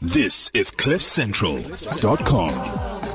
[0.00, 2.54] This is CliffCentral.com.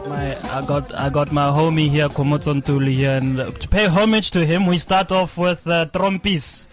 [0.10, 4.32] My, I got I got my homie here, Komotso Ntuli here, and to pay homage
[4.32, 6.68] to him, we start off with uh, Trompis,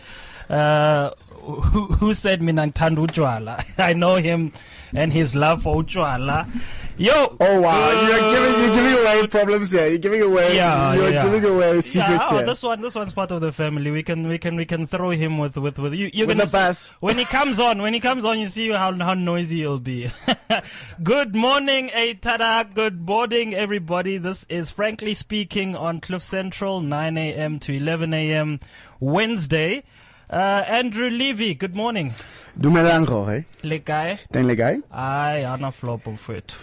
[0.48, 1.10] uh,
[1.54, 3.64] who, who said Minang Tandu Chwala.
[3.78, 4.52] I know him
[4.94, 6.46] and his love for Chwala.
[6.98, 7.12] Yo!
[7.40, 9.86] Oh wow, uh, you're giving you're giving away problems here.
[9.86, 11.24] You're giving away Yeah, you're yeah.
[11.24, 12.46] giving away Yeah, secrets oh, here.
[12.46, 13.90] this one, this one's part of the family.
[13.90, 16.10] We can, we can, we can throw him with, with, with you.
[16.14, 16.78] You're With gonna the bass.
[16.86, 19.78] see- when he comes on, when he comes on, you see how how noisy he'll
[19.78, 20.10] be.
[21.02, 22.72] Good morning, Eitada.
[22.72, 24.16] Good morning, everybody.
[24.16, 27.58] This is frankly speaking on Cliff Central, 9 a.m.
[27.58, 28.58] to 11 a.m.
[29.00, 29.82] Wednesday.
[30.28, 31.54] Uh, Andrew Levy.
[31.54, 32.12] Good morning.
[32.58, 33.44] Dumelang Jorge.
[33.62, 34.18] Le guy.
[34.34, 34.80] You guy.
[34.90, 36.54] Ay, ana flop of it.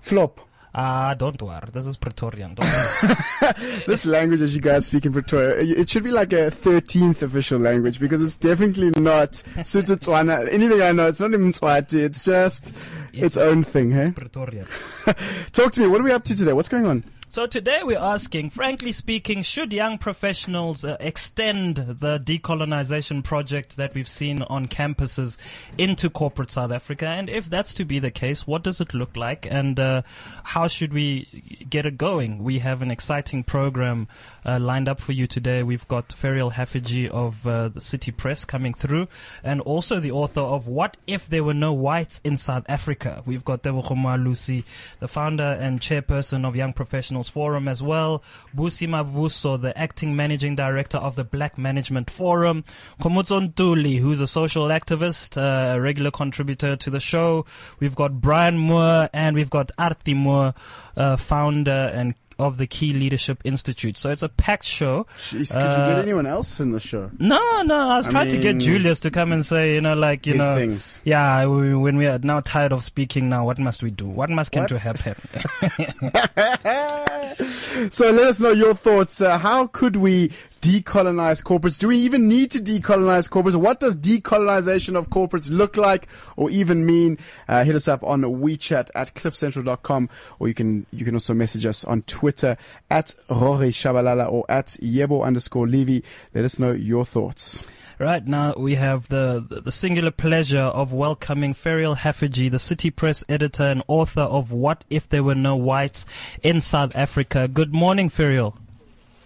[0.00, 0.40] Flop.
[0.74, 1.68] Ah, don't worry.
[1.70, 2.54] This is Praetorian.
[2.54, 3.54] Don't worry.
[3.86, 7.60] This language that you guys speak in Pretoria, it should be like a 13th official
[7.60, 10.50] language because it's definitely not Sotho Tswana.
[10.50, 12.02] Anything I know, it's not even Tswati.
[12.02, 12.74] It's just
[13.12, 14.10] its own thing, hey?
[14.12, 14.66] Praetorian.
[15.52, 15.88] Talk to me.
[15.88, 16.54] What are we up to today?
[16.54, 17.04] What's going on?
[17.32, 23.94] So today we're asking, frankly speaking, should young professionals uh, extend the decolonization project that
[23.94, 25.38] we've seen on campuses
[25.78, 27.06] into corporate South Africa?
[27.06, 29.46] And if that's to be the case, what does it look like?
[29.50, 30.02] And uh,
[30.44, 32.44] how should we get it going?
[32.44, 34.08] We have an exciting program
[34.44, 35.62] uh, lined up for you today.
[35.62, 39.08] We've got Ferial Haffajee of uh, the City Press coming through,
[39.42, 43.22] and also the author of What If There Were No Whites in South Africa?
[43.24, 44.66] We've got Debochoma Lucy,
[45.00, 48.22] the founder and chairperson of Young Professionals Forum as well.
[48.56, 52.64] Busi Mavuso, the acting managing director of the Black Management Forum.
[53.00, 57.44] Komotso Ntuli, who's a social activist, uh, a regular contributor to the show.
[57.80, 60.54] We've got Brian Moore and we've got Arti Moore,
[60.96, 63.96] uh, founder and of the Key Leadership Institute.
[63.96, 65.06] So it's a packed show.
[65.16, 67.10] Jeez, could you get Uh, anyone else in the show?
[67.18, 69.94] No, no, I was I trying to get Julius to come and say, you know,
[69.94, 71.00] like, you know, things.
[71.04, 74.06] yeah, we, when we are now tired of speaking now, what must we do?
[74.06, 75.14] What must come to happen?
[77.90, 79.20] So let us know your thoughts.
[79.20, 80.28] Uh, how could we
[80.60, 81.78] decolonize corporates?
[81.78, 83.56] Do we even need to decolonize corporates?
[83.56, 86.06] What does decolonization of corporates look like
[86.36, 87.18] or even mean?
[87.48, 91.66] Uh, hit us up on WeChat at cliffcentral.com or you can, you can also message
[91.66, 92.56] us on Twitter
[92.90, 96.04] at Rory Shabalala or at Yebo underscore Levy.
[96.34, 97.62] Let us know your thoughts.
[98.02, 103.22] Right now, we have the, the, singular pleasure of welcoming Ferial Haffajee, the City Press
[103.28, 106.04] editor and author of What If There Were No Whites
[106.42, 107.46] in South Africa.
[107.46, 108.56] Good morning, Ferial.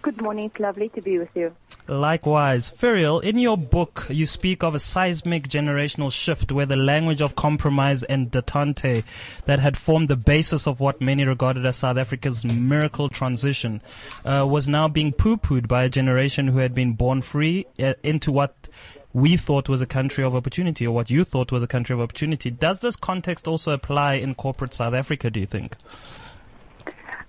[0.01, 0.45] Good morning.
[0.45, 1.55] It's lovely to be with you.
[1.87, 2.69] Likewise.
[2.69, 7.35] Ferial, in your book, you speak of a seismic generational shift where the language of
[7.35, 9.03] compromise and detente
[9.45, 13.81] that had formed the basis of what many regarded as South Africa's miracle transition
[14.25, 18.31] uh, was now being poo-pooed by a generation who had been born free uh, into
[18.31, 18.69] what
[19.13, 21.99] we thought was a country of opportunity or what you thought was a country of
[22.01, 22.51] opportunity.
[22.51, 25.75] Does this context also apply in corporate South Africa, do you think?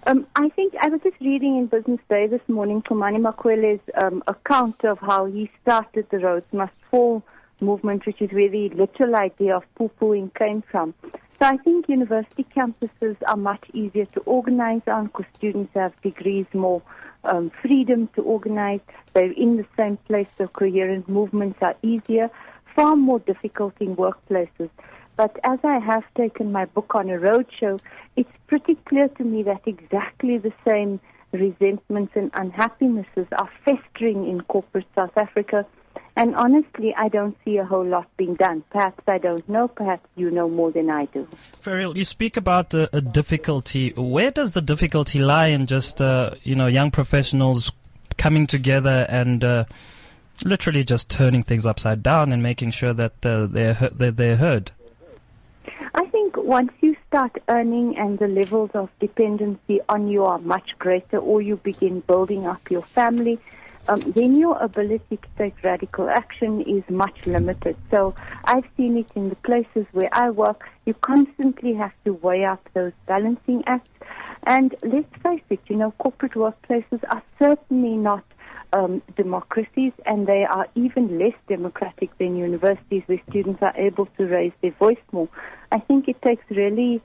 [0.08, 4.22] Um, I think I was just reading in Business Day this morning Chumani Maxwele's um,
[4.26, 7.22] account of how he started the Rhodes Must Fall
[7.60, 10.94] movement, which is where the literal idea of poo-pooing came from.
[11.38, 16.46] So I think university campuses are much easier to organize on because students have degrees,
[16.54, 16.80] more
[17.24, 18.80] um, freedom to organize.
[19.12, 22.30] They're in the same place, so coherent movements are easier.
[22.74, 24.70] Far more difficult in workplaces.
[25.18, 27.80] But as I have taken my book on a roadshow,
[28.14, 31.00] it's pretty clear to me that exactly the same
[31.32, 35.66] resentments and unhappinesses are festering in corporate South Africa.
[36.16, 38.62] And honestly, I don't see a whole lot being done.
[38.70, 39.66] Perhaps I don't know.
[39.66, 41.26] Perhaps you know more than I do.
[41.60, 43.90] Ferial, you speak about a, a difficulty.
[43.96, 47.72] Where does the difficulty lie in just, uh, you know, young professionals
[48.18, 49.64] coming together and uh,
[50.44, 54.36] literally just turning things upside down and making sure that uh, they're, he- that they're
[54.36, 54.70] heard?
[55.94, 60.70] I think once you start earning and the levels of dependency on you are much
[60.78, 63.38] greater, or you begin building up your family,
[63.88, 67.76] um, then your ability to take radical action is much limited.
[67.90, 68.14] So
[68.44, 70.68] I've seen it in the places where I work.
[70.84, 73.88] You constantly have to weigh up those balancing acts.
[74.44, 78.24] And let's face it, you know, corporate workplaces are certainly not
[78.72, 84.26] um, democracies, and they are even less democratic than universities, where students are able to
[84.26, 85.28] raise their voice more.
[85.72, 87.02] I think it takes really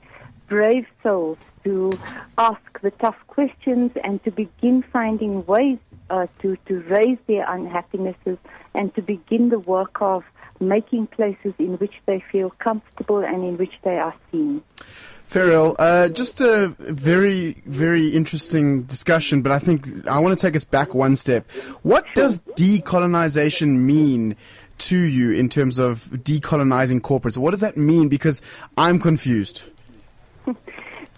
[0.48, 1.98] brave souls to
[2.36, 5.78] ask the tough questions and to begin finding ways
[6.10, 8.38] uh, to, to raise their unhappinesses
[8.74, 10.22] and to begin the work of
[10.60, 14.62] making places in which they feel comfortable and in which they are seen.
[15.28, 20.54] Ferial, uh, just a very, very interesting discussion, but I think I want to take
[20.54, 21.50] us back one step.
[21.82, 24.36] What does decolonization mean
[24.78, 27.38] to you in terms of decolonizing corporates?
[27.38, 28.08] What does that mean?
[28.08, 28.42] Because
[28.76, 29.62] I'm confused.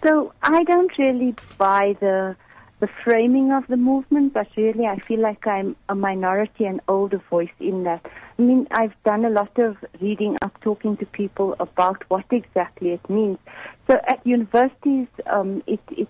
[0.05, 2.35] So I don't really buy the
[2.79, 7.21] the framing of the movement, but really I feel like I'm a minority and older
[7.29, 8.05] voice in that.
[8.37, 12.91] I mean, I've done a lot of reading up, talking to people about what exactly
[12.91, 13.39] it means.
[13.87, 16.07] So at universities, um, it, it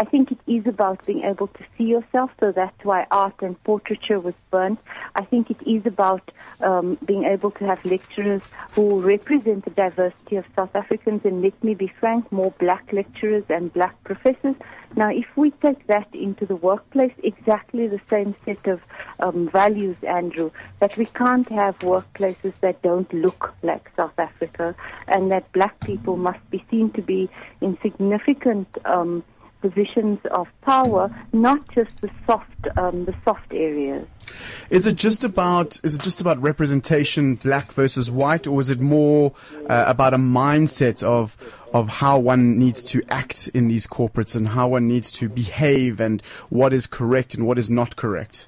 [0.00, 3.60] I think it is about being able to see yourself, so that's why art and
[3.64, 4.78] portraiture was burnt.
[5.16, 6.30] I think it is about
[6.60, 8.42] um, being able to have lecturers
[8.72, 13.42] who represent the diversity of South Africans, and let me be frank, more black lecturers
[13.48, 14.54] and black professors.
[14.94, 18.80] Now, if we take that into the workplace, exactly the same set of
[19.18, 24.76] um, values, Andrew, that we can't have workplaces that don't look like South Africa,
[25.08, 27.28] and that black people must be seen to be
[27.60, 29.24] in significant um,
[29.60, 34.06] positions of power, not just the soft, um, the soft areas.
[34.70, 38.80] Is it just about is it just about representation, black versus white, or is it
[38.80, 39.32] more
[39.68, 41.36] uh, about a mindset of
[41.72, 46.00] of how one needs to act in these corporates and how one needs to behave
[46.00, 48.46] and what is correct and what is not correct?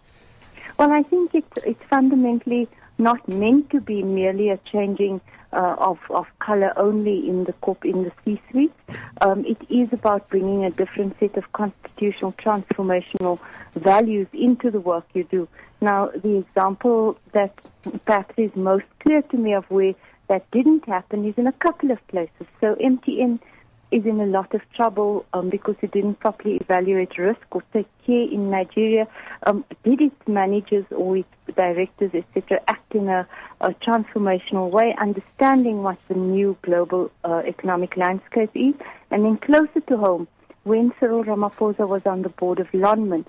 [0.78, 2.68] Well, I think it's it's fundamentally
[2.98, 5.20] not meant to be merely a changing
[5.52, 7.54] uh, of, of color only in the
[7.84, 8.72] in the C-suite.
[9.20, 13.38] Um, it is about bringing a different set of constitutional transformational
[13.74, 15.48] values into the work you do.
[15.80, 17.58] Now, the example that
[18.04, 19.94] perhaps is most clear to me of where
[20.28, 22.46] that didn't happen is in a couple of places.
[22.60, 23.40] So MTN
[23.90, 27.88] is in a lot of trouble um, because it didn't properly evaluate risk or take
[28.06, 29.06] care in Nigeria.
[29.46, 33.26] Um, did its managers or its directors, etc., act in a,
[33.60, 38.74] a, transformational way, understanding what the new global uh, economic landscape is?
[39.10, 40.28] And then closer to home,
[40.64, 43.24] when Cyril Ramaphosa was on the board of Lonmin,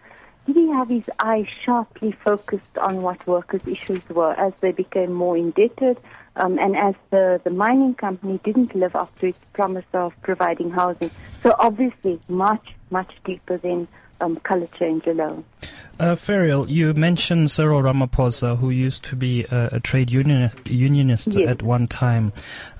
[0.45, 5.13] did he have his eyes sharply focused on what workers' issues were as they became
[5.13, 5.97] more indebted?
[6.35, 10.71] Um, and as the, the mining company didn't live up to its promise of providing
[10.71, 11.11] housing.
[11.43, 13.87] So obviously much, much deeper than
[14.21, 15.43] um, color change alone.
[15.99, 21.33] Uh, Ferial, you mentioned Cyril Ramaphosa, who used to be a, a trade union, unionist
[21.33, 21.47] yes.
[21.47, 22.33] at one time.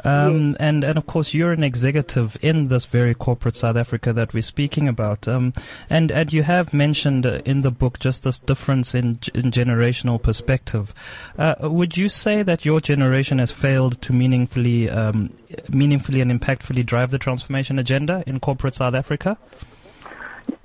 [0.04, 0.58] Um, yes.
[0.60, 4.42] and, and of course, you're an executive in this very corporate South Africa that we're
[4.42, 5.28] speaking about.
[5.28, 5.54] Um,
[5.88, 10.20] and, and you have mentioned uh, in the book just this difference in, in generational
[10.20, 10.92] perspective.
[11.38, 15.30] Uh, would you say that your generation has failed to meaningfully, um,
[15.70, 19.38] meaningfully and impactfully drive the transformation agenda in corporate South Africa?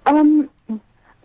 [0.06, 0.48] Um,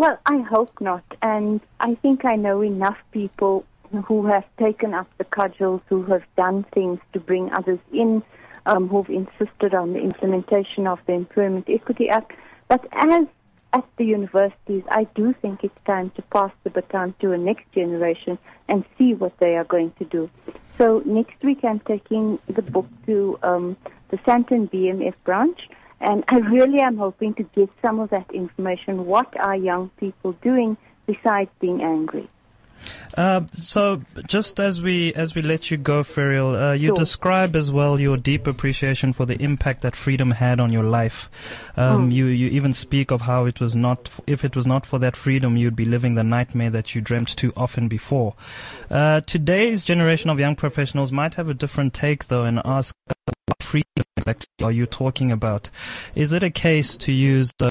[0.01, 1.03] well, I hope not.
[1.21, 3.65] And I think I know enough people
[4.07, 8.23] who have taken up the cudgels, who have done things to bring others in,
[8.65, 12.31] um, who've insisted on the implementation of the Employment Equity Act.
[12.67, 13.27] But as
[13.73, 17.71] at the universities, I do think it's time to pass the baton to a next
[17.71, 20.31] generation and see what they are going to do.
[20.79, 23.77] So next week I'm taking the book to um,
[24.09, 25.69] the Sandton BMF branch
[26.01, 29.05] and I really am hoping to get some of that information.
[29.05, 32.29] What are young people doing besides being angry?
[33.17, 36.95] Uh, so, just as we as we let you go, Ferial, uh, you sure.
[36.95, 41.29] describe as well your deep appreciation for the impact that freedom had on your life.
[41.75, 42.13] Um, mm.
[42.13, 45.17] You you even speak of how it was not if it was not for that
[45.17, 48.33] freedom, you'd be living the nightmare that you dreamt too often before.
[48.89, 52.95] Uh, today's generation of young professionals might have a different take, though, and ask
[53.45, 55.69] what freedom exactly are you talking about?
[56.15, 57.69] Is it a case to use the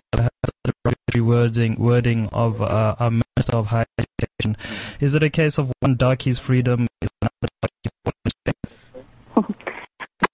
[1.18, 4.56] wording wording of uh, our Minister of Higher Education?
[5.00, 7.90] Is it a case of one darkie's freedom is another darkie's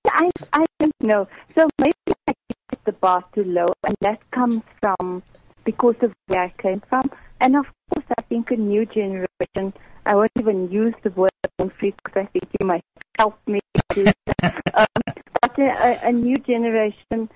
[0.07, 1.29] I I don't know.
[1.55, 1.95] So maybe
[2.29, 2.33] I
[2.71, 5.23] set the bar too low, and that comes from
[5.65, 7.11] because of where I came from,
[7.41, 9.73] and of course I think a new generation.
[10.07, 11.31] I won't even use the word
[11.79, 12.85] free because I think you might
[13.19, 13.59] help me.
[14.75, 14.87] um,
[15.65, 17.29] a, a new generation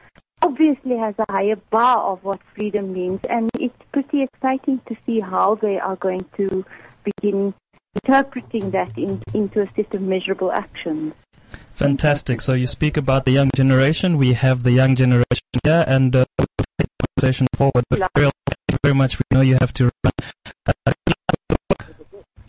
[0.43, 5.21] obviously has a higher bar of what freedom means, and it's pretty exciting to see
[5.21, 6.65] how they are going to
[7.05, 7.55] begin
[7.95, 11.13] interpreting that in, into a set of measurable actions.
[11.73, 12.41] Fantastic.
[12.41, 14.17] So you speak about the young generation.
[14.17, 16.47] We have the young generation here, and uh, take
[16.79, 16.87] the
[17.17, 17.85] conversation forward.
[17.91, 18.33] But thank
[18.71, 19.19] you very much.
[19.19, 20.13] We know you have to run.
[20.67, 20.93] Uh,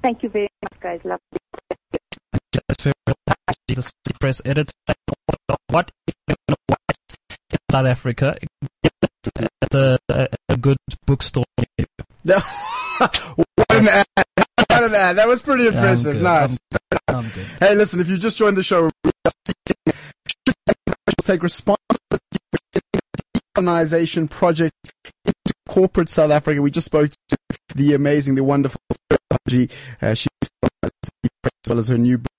[0.03, 0.99] thank you very much, guys.
[1.03, 1.19] Love
[3.73, 4.73] the Press editor.
[5.71, 5.89] What
[6.27, 6.35] in
[7.71, 8.37] South Africa?
[8.83, 9.97] It's a,
[10.49, 11.45] a, good bookstore.
[12.25, 12.37] what
[13.69, 14.05] an ad!
[14.15, 15.15] What an ad!
[15.15, 16.17] That was pretty impressive.
[16.17, 16.59] Yeah, nice.
[17.61, 18.91] Hey, listen, if you just joined the show,
[21.21, 22.19] take responsibility
[23.55, 24.73] decolonization project
[25.25, 26.61] into corporate South Africa.
[26.61, 27.37] We just spoke to
[27.75, 30.27] the amazing, the wonderful uh, she's
[30.83, 32.30] as well as her new book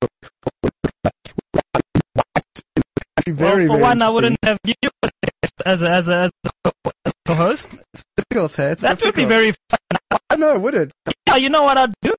[3.27, 4.75] very, well, very for one, I wouldn't have you
[5.65, 6.31] as a, as a, as
[7.29, 7.79] a host.
[7.95, 8.71] It's difficult, eh?
[8.73, 9.29] It's That would be difficult.
[9.29, 9.55] very.
[10.31, 10.93] I know, would it?
[11.27, 12.15] Yeah, you know what I'd do?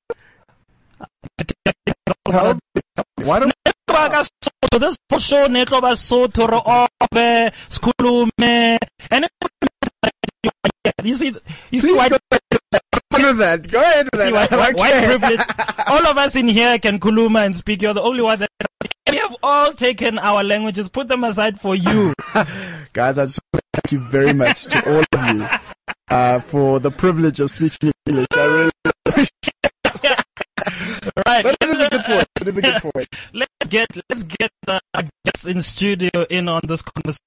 [2.29, 2.59] Tell-
[3.23, 3.53] Why don't
[3.87, 8.77] Ba ka Sotho, this whole show ne tlo ba Sotho, re ope, sikhulume,
[9.11, 9.27] and
[11.03, 11.33] you see,
[11.69, 13.69] you see white, go ahead with that?
[13.69, 14.49] Go ahead with see that.
[14.49, 15.19] white, I white, don't white care.
[15.19, 15.41] privilege.
[15.87, 17.81] All of us in here can kuluma and speak.
[17.83, 18.49] You're the only one that.
[19.13, 22.15] We have all taken our languages, put them aside for you.
[22.93, 25.47] Guys, I just want to thank you very much to all of you
[26.09, 28.25] uh, for the privilege of speaking English.
[28.31, 28.71] I really,
[31.27, 31.43] right.
[31.43, 32.27] but it is a good point.
[32.41, 33.07] It is a good point.
[33.33, 37.21] let's get let's get the uh, guests in studio in on this conversation.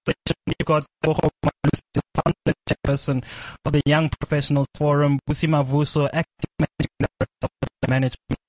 [0.48, 3.24] You've got founder chairperson
[3.64, 7.50] of the Young Professionals Forum, Busi Mavuso, acting managing director of
[7.80, 8.40] the Management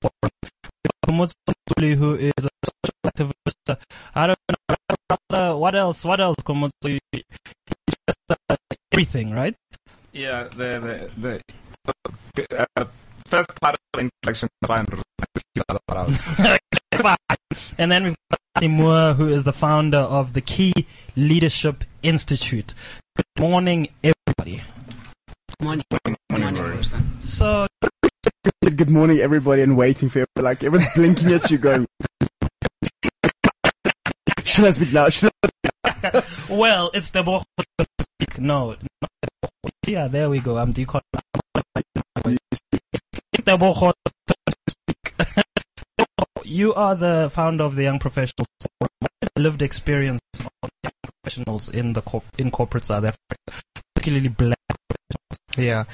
[1.08, 1.18] Forum.
[1.18, 1.34] Komotso
[1.70, 3.78] Ntuli, who is a social activist.
[4.14, 4.38] I don't
[5.32, 6.04] know what else.
[6.04, 6.70] What else, Komotso?
[6.84, 7.22] You- you
[8.08, 8.18] Just
[8.50, 8.56] uh,
[8.92, 9.54] everything, right?
[10.12, 11.40] Yeah, the the,
[12.34, 12.84] the uh,
[13.26, 14.86] first part of the introduction was fine.
[15.54, 16.60] The other part out.
[16.94, 17.16] Fine.
[17.78, 20.72] And then we've got Anthony Moore, who is the founder of the Key
[21.16, 22.74] Leadership Institute.
[23.16, 24.62] Good morning, everybody.
[25.62, 25.84] Morning.
[26.30, 27.02] Morning, Rosa.
[27.24, 27.66] So,
[28.76, 30.42] Good morning, everybody, and waiting for everybody.
[30.44, 31.86] Like everyone's blinking at you, going.
[34.44, 35.08] Should I speak now?
[35.08, 35.30] Should
[35.84, 36.22] I?
[36.50, 37.44] well, it's the
[38.00, 38.38] speak.
[38.38, 38.76] No.
[39.86, 40.58] Yeah, there we go.
[40.58, 41.00] I'm decon.
[43.32, 43.94] It's the
[44.66, 45.14] speak.
[46.44, 48.48] you are the founder of the Young Professionals
[49.38, 53.62] lived experience of young professionals in the corp- in corporate South Africa,
[53.94, 54.57] particularly black?
[55.58, 55.84] Yeah.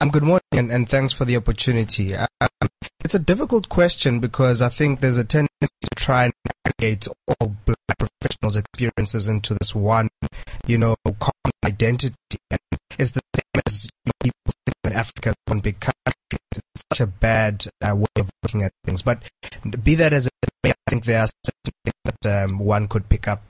[0.00, 2.16] Um, good morning and, and thanks for the opportunity.
[2.16, 2.68] Um,
[3.04, 6.32] it's a difficult question because I think there's a tendency to try and
[6.66, 10.08] aggregate all black professionals' experiences into this one,
[10.66, 12.16] you know, common identity.
[12.50, 12.58] And
[12.98, 16.14] it's the same as people think that Africa is one big country.
[16.50, 19.02] It's such a bad uh, way of looking at things.
[19.02, 19.22] But
[19.84, 20.32] be that as it
[20.64, 23.44] may, I think there are certain things that um, one could pick up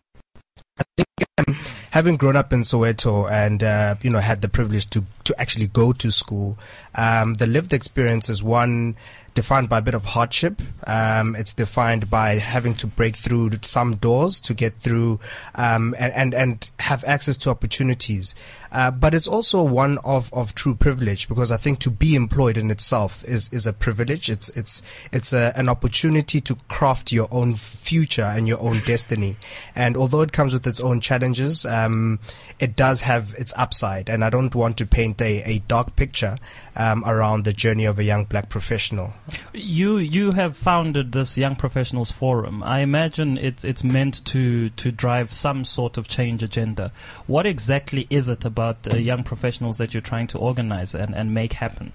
[0.82, 1.08] I think
[1.38, 1.56] um,
[1.90, 5.68] having grown up in Soweto and uh, you know had the privilege to to actually
[5.68, 6.58] go to school,
[6.94, 8.96] um, the lived experience is one
[9.34, 10.60] defined by a bit of hardship.
[10.86, 15.20] Um, it's defined by having to break through some doors to get through
[15.54, 18.34] um, and, and and have access to opportunities.
[18.72, 22.56] Uh, but it's also one of, of true privilege because I think to be employed
[22.56, 24.30] in itself is, is a privilege.
[24.30, 29.36] It's it's it's a, an opportunity to craft your own future and your own destiny.
[29.76, 32.18] And although it comes with its own challenges, um,
[32.58, 34.08] it does have its upside.
[34.08, 36.38] And I don't want to paint a, a dark picture
[36.76, 39.14] um, around the journey of a young black professional.
[39.52, 42.62] You you have founded this Young Professionals Forum.
[42.62, 46.92] I imagine it's it's meant to to drive some sort of change agenda.
[47.26, 51.34] What exactly is it about uh, young professionals that you're trying to organize and, and
[51.34, 51.92] make happen?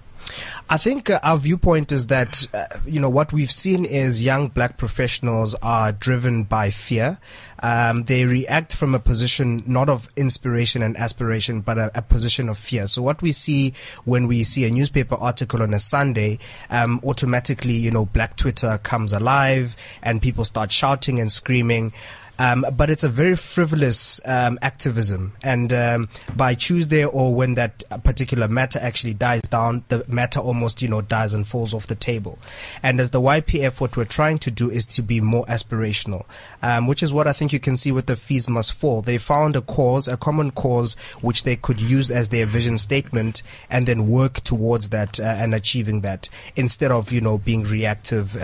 [0.70, 4.48] I think uh, our viewpoint is that, uh, you know, what we've seen is young
[4.48, 7.18] black professionals are driven by fear.
[7.60, 12.48] Um, they react from a position not of inspiration and aspiration, but a, a position
[12.48, 12.86] of fear.
[12.86, 16.38] So what we see when we see a newspaper article on a Sunday,
[16.70, 21.92] um, automatically, you know, black Twitter comes alive and people start shouting and screaming.
[22.38, 27.82] Um, but it's a very frivolous um, activism, and um, by Tuesday or when that
[28.04, 31.96] particular matter actually dies down, the matter almost you know dies and falls off the
[31.96, 32.38] table.
[32.82, 36.26] And as the YPF, what we're trying to do is to be more aspirational,
[36.62, 39.02] um, which is what I think you can see with the fees must fall.
[39.02, 43.42] They found a cause, a common cause, which they could use as their vision statement,
[43.68, 48.36] and then work towards that uh, and achieving that, instead of you know being reactive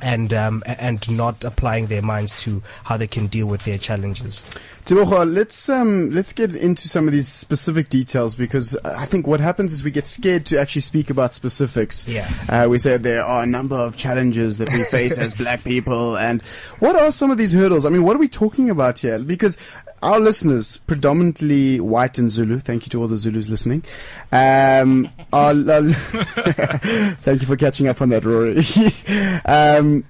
[0.00, 4.44] and um, and not applying their minds to how they can deal with their challenges.
[4.84, 9.40] Tebogo, let's um, let's get into some of these specific details because I think what
[9.40, 12.06] happens is we get scared to actually speak about specifics.
[12.06, 12.30] Yeah.
[12.48, 16.16] Uh, we say there are a number of challenges that we face as black people,
[16.16, 16.42] and
[16.78, 17.84] what are some of these hurdles?
[17.84, 19.18] I mean, what are we talking about here?
[19.18, 19.58] Because
[20.02, 23.84] our listeners, predominantly white and Zulu, thank you to all the Zulus listening,
[24.32, 25.88] um, are, are
[27.20, 28.56] thank you for catching up on that, Rory.
[29.46, 30.04] um,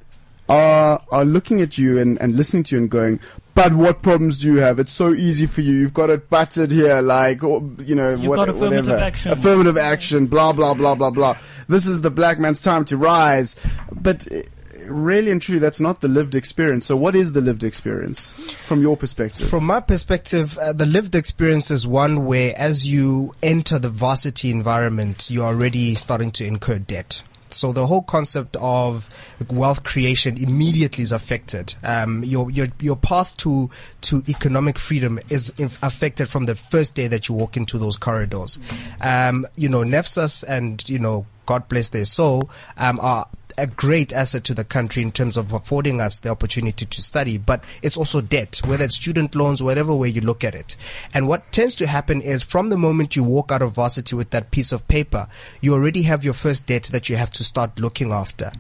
[0.49, 3.21] are are looking at you and, and listening to you and going,
[3.55, 4.79] but what problems do you have?
[4.79, 5.75] It's so easy for you.
[5.75, 9.03] You've got it buttered here, like or, you know, You've what, got affirmative whatever.
[9.03, 9.33] action.
[9.33, 10.27] Affirmative action.
[10.27, 11.37] Blah blah blah blah blah.
[11.69, 13.57] This is the black man's time to rise.
[13.93, 14.43] But uh,
[14.87, 16.87] really and truly, that's not the lived experience.
[16.87, 18.35] So, what is the lived experience
[18.65, 19.49] from your perspective?
[19.49, 24.51] From my perspective, uh, the lived experience is one where as you enter the varsity
[24.51, 27.23] environment, you're already starting to incur debt.
[27.55, 29.09] So the whole concept of
[29.51, 31.75] wealth creation immediately is affected.
[31.83, 33.71] Um, your your your path to
[34.03, 37.97] to economic freedom is inf- affected from the first day that you walk into those
[37.97, 38.59] corridors.
[39.01, 44.13] Um, you know, NSFAS and you know, God bless their soul, um, are a great
[44.13, 47.97] asset to the country in terms of affording us the opportunity to study, but it's
[47.97, 50.77] also debt, whether it's student loans, whatever way you look at it.
[51.13, 54.31] And what tends to happen is from the moment you walk out of varsity with
[54.31, 55.29] that piece of paper,
[55.61, 58.53] you already have your first debt that you have to start looking after.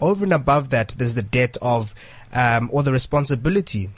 [0.00, 1.94] Over and above that, there's the debt of,
[2.32, 3.90] um, or the responsibility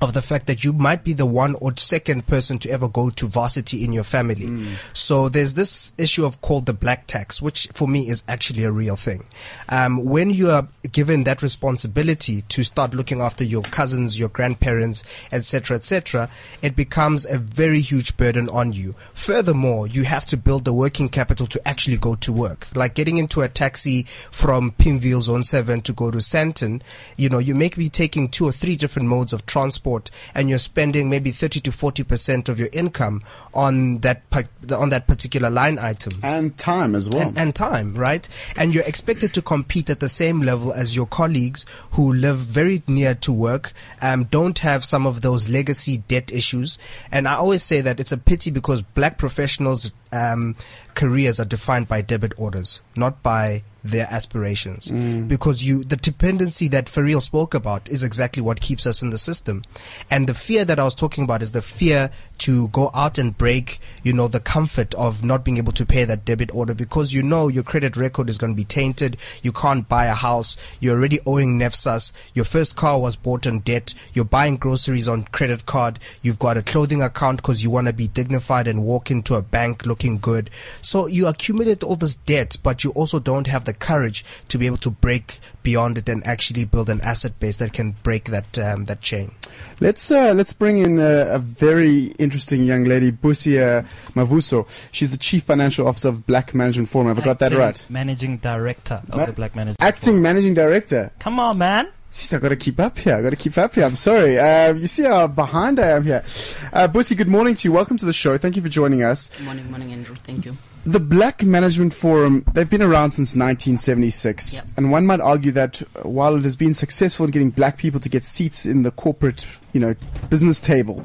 [0.00, 3.10] of the fact that you might be the one or second person to ever go
[3.10, 4.46] to varsity in your family.
[4.94, 8.70] So there's this issue of called the black tax, which for me is actually a
[8.72, 9.26] real thing.
[9.68, 15.04] Um, when you are given that responsibility to start looking after your cousins, your grandparents,
[15.32, 16.30] etc., etc.,
[16.62, 18.94] it becomes a very huge burden on you.
[19.12, 22.68] Furthermore, you have to build the working capital to actually go to work.
[22.74, 26.80] Like getting into a taxi from Pimville Zone 7 to go to Sandton,
[27.16, 29.89] you know, you may be taking two or three different modes of transport
[30.34, 34.22] and you're spending maybe 30 to 40% of your income on that,
[34.70, 37.28] on that particular line item And time as well.
[37.28, 38.28] and, and time, right?
[38.56, 42.82] And you're expected to compete at the same level as your colleagues who live very
[42.86, 46.78] near to work, um, don't have some of those legacy debt issues.
[47.10, 50.56] And I always say that it's a pity because black professionals, um,
[50.94, 54.90] careers are defined by debit orders, not by their aspirations.
[54.90, 55.28] Mm.
[55.28, 59.18] Because you, the dependency that Ferial spoke about is exactly what keeps us in the
[59.18, 59.64] system.
[60.10, 62.10] And the fear that I was talking about is the fear
[62.40, 66.04] to go out and break, you know, the comfort of not being able to pay
[66.04, 69.16] that debit order because you know your credit record is going to be tainted.
[69.42, 70.56] You can't buy a house.
[70.80, 72.12] You're already owing NSFAS.
[72.34, 73.94] Your first car was bought on debt.
[74.14, 75.98] You're buying groceries on credit card.
[76.22, 79.42] You've got a clothing account because you want to be dignified and walk into a
[79.42, 80.50] bank looking good.
[80.80, 84.66] So you accumulate all this debt, but you also don't have the courage to be
[84.66, 88.58] able to break beyond it and actually build an asset base that can break that
[88.58, 89.32] um, that chain.
[89.80, 93.84] Let's uh, let's bring in a, a very young lady, Busia
[94.14, 94.66] Mavuso.
[94.92, 97.08] She's the chief financial officer of Black Management Forum.
[97.08, 97.84] Have I got that right?
[97.88, 99.80] Managing director of Ma- the Black Management.
[99.80, 100.22] Acting Forum.
[100.22, 101.10] managing director.
[101.18, 101.88] Come on, man.
[102.12, 103.14] Jeez, I've got to keep up here.
[103.14, 103.84] I've got to keep up here.
[103.84, 104.36] I'm sorry.
[104.38, 106.24] Uh, you see how behind I am here.
[106.72, 107.72] Uh, Busi, good morning to you.
[107.72, 108.36] Welcome to the show.
[108.36, 109.30] Thank you for joining us.
[109.44, 110.16] Morning, morning, Andrew.
[110.16, 110.56] Thank you.
[110.84, 114.54] The Black Management Forum, they've been around since 1976.
[114.54, 114.64] Yep.
[114.76, 118.00] And one might argue that uh, while it has been successful in getting black people
[118.00, 119.94] to get seats in the corporate, you know,
[120.30, 121.04] business table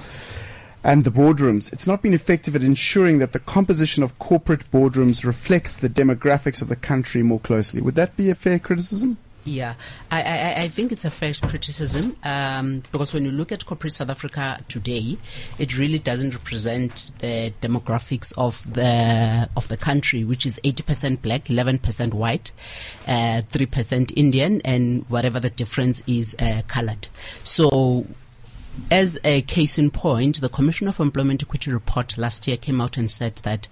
[0.86, 5.26] and the boardrooms, it's not been effective at ensuring that the composition of corporate boardrooms
[5.26, 7.82] reflects the demographics of the country more closely.
[7.82, 9.18] Would that be a fair criticism?
[9.46, 9.76] Yeah,
[10.12, 13.94] I, I, I think it's a fair criticism um, because when you look at corporate
[13.94, 15.18] South Africa today,
[15.58, 21.46] it really doesn't represent the demographics of the of the country, which is 80% black,
[21.46, 22.52] 11% white,
[23.08, 27.08] uh, 3% Indian, and whatever the difference is, uh, colored.
[27.44, 28.08] So
[28.92, 32.98] as a case in point, the Commission of Employment Equity report last year came out
[32.98, 33.68] and said that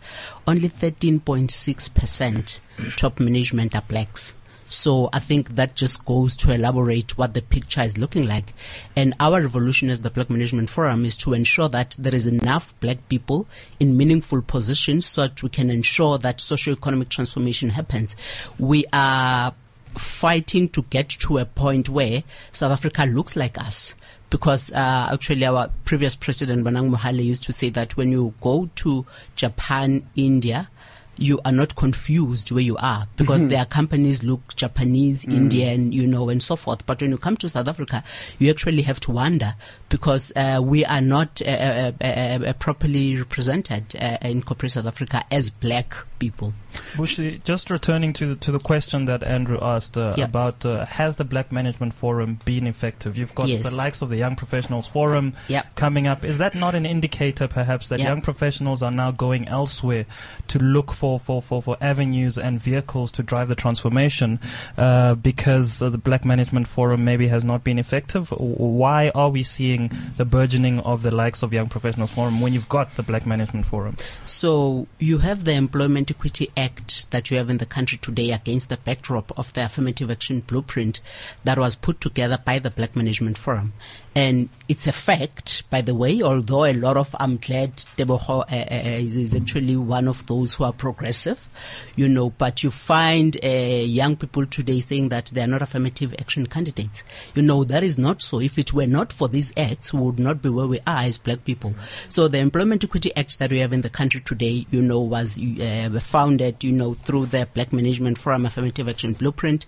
[0.47, 2.59] only 13.6%
[2.95, 4.35] top management are blacks.
[4.69, 8.53] So I think that just goes to elaborate what the picture is looking like.
[8.95, 12.73] And our revolution as the Black Management Forum is to ensure that there is enough
[12.79, 13.45] black people
[13.79, 18.15] in meaningful positions so that we can ensure that socio-economic transformation happens.
[18.57, 19.53] We are
[19.95, 23.93] fighting to get to a point where South Africa looks like us.
[24.33, 28.67] Because uh, actually, our previous president Bonang Mohale used to say that when you go
[28.77, 30.71] to Japan, India,
[31.19, 36.29] you are not confused where you are because their companies look Japanese, Indian, you know,
[36.29, 36.83] and so forth.
[36.87, 38.03] But when you come to South Africa,
[38.39, 39.53] you actually have to wonder
[39.93, 44.87] because uh, we are not uh, uh, uh, uh, properly represented uh, in corporate South
[44.87, 46.51] Africa as black people.
[46.97, 50.25] Bushi, just returning to the, to the question that Andrew asked uh, Yeah.
[50.25, 53.15] about uh, has the Black Management Forum been effective?
[53.19, 53.61] You've got Yes.
[53.69, 55.61] the likes of the Young Professionals Forum Yeah.
[55.75, 56.23] coming up.
[56.23, 58.07] Is that not an indicator, perhaps, that Yeah.
[58.09, 60.07] young professionals are now going elsewhere
[60.47, 64.39] to look for, for, for, for avenues and vehicles to drive the transformation
[64.75, 68.29] uh, because uh, the Black Management Forum maybe has not been effective?
[68.31, 69.82] Why are we seeing
[70.17, 73.65] the burgeoning of the likes of Young Professionals Forum when you've got the Black Management
[73.65, 73.97] Forum?
[74.25, 78.69] So you have the Employment Equity Act that you have in the country today against
[78.69, 81.01] the backdrop of the affirmative action blueprint
[81.43, 83.73] that was put together by the Black Management Forum.
[84.15, 88.43] And it's a fact, by the way, although a lot of, I'm glad Deboho uh,
[88.43, 91.47] uh, is, is actually one of those who are progressive,
[91.95, 96.13] you know, but you find uh, young people today saying that they are not affirmative
[96.19, 97.03] action candidates.
[97.33, 98.39] You know, that is not so.
[98.39, 101.17] If it were not for these acts, we would not be where we are as
[101.17, 101.73] black people.
[102.09, 105.39] So the Employment Equity Act that we have in the country today, you know, was
[105.39, 109.65] uh, founded, you know, through the Black Management Forum Affirmative Action Blueprint.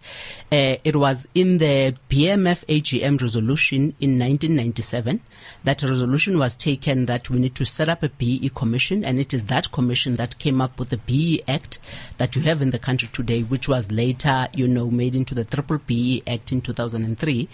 [0.51, 5.21] Uh, it was in the BMF AGM resolution in 1997.
[5.63, 9.33] That resolution was taken that we need to set up a BE commission, and it
[9.33, 11.79] is that commission that came up with the BE Act
[12.17, 15.45] that you have in the country today, which was later, you know, made into the
[15.45, 17.47] Triple BE Act in 2003.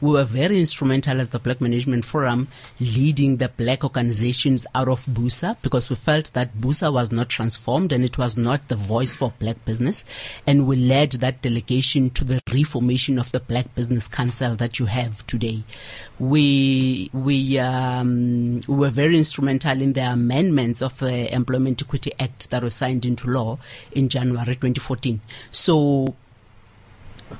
[0.00, 2.48] We were very instrumental as the Black Management Forum
[2.80, 7.92] leading the black organizations out of BUSA because we felt that BUSA was not transformed
[7.92, 10.04] and it was not the voice for black business.
[10.46, 14.86] And we led that delegation to the reformation of the Black Business Council that you
[14.86, 15.64] have today.
[16.28, 22.62] We, we, um, were very instrumental in the amendments of the Employment Equity Act that
[22.62, 23.58] was signed into law
[23.92, 25.20] in January 2014.
[25.50, 26.14] So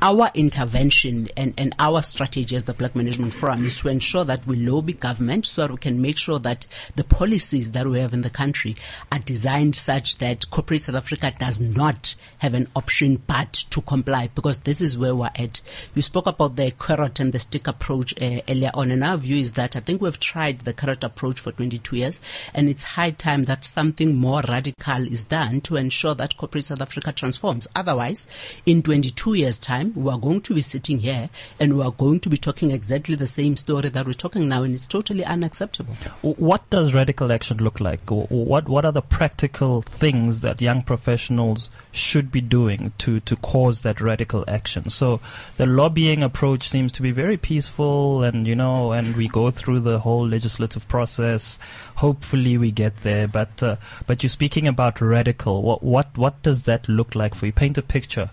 [0.03, 4.47] our intervention and, and our strategy as the Black Management Forum is to ensure that
[4.47, 8.13] we lobby government so that we can make sure that the policies that we have
[8.13, 8.77] in the country
[9.11, 14.29] are designed such that corporate South Africa does not have an option but to comply
[14.35, 15.61] because this is where we're at.
[15.95, 19.37] You spoke about the carrot and the stick approach uh, earlier on and our view
[19.37, 22.21] is that I think we've tried the carrot approach for 22 years
[22.55, 26.81] and it's high time that something more radical is done to ensure that corporate South
[26.81, 27.67] Africa transforms.
[27.75, 28.27] Otherwise,
[28.67, 32.21] in 22 years time, we are going to be sitting here and we are going
[32.21, 35.95] to be talking exactly the same story that we're talking now, and it's totally unacceptable.
[36.23, 38.01] What does radical action look like?
[38.09, 43.83] What What are the practical things that young professionals should be doing to to cause
[43.83, 44.91] that radical action?
[44.91, 45.21] So
[45.57, 49.81] the lobbying approach seems to be very peaceful, and you know, and we go through
[49.81, 51.59] the whole legislative process.
[51.97, 53.29] Hopefully, we get there.
[53.29, 55.63] But uh, but you're speaking about radical.
[55.63, 57.53] What what what does that look like for you?
[57.53, 58.31] Paint a picture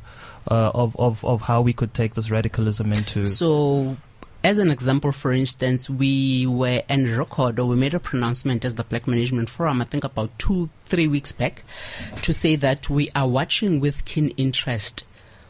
[0.50, 3.26] uh, of, of, of how we could take this radicalism into.
[3.26, 3.98] So,
[4.46, 8.76] as an example, for instance, we were in record or we made a pronouncement as
[8.76, 11.64] the Black Management Forum, I think about two, three weeks back,
[12.22, 15.04] to say that we are watching with keen interest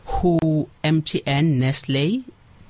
[0.05, 2.23] who MTN, Nestle,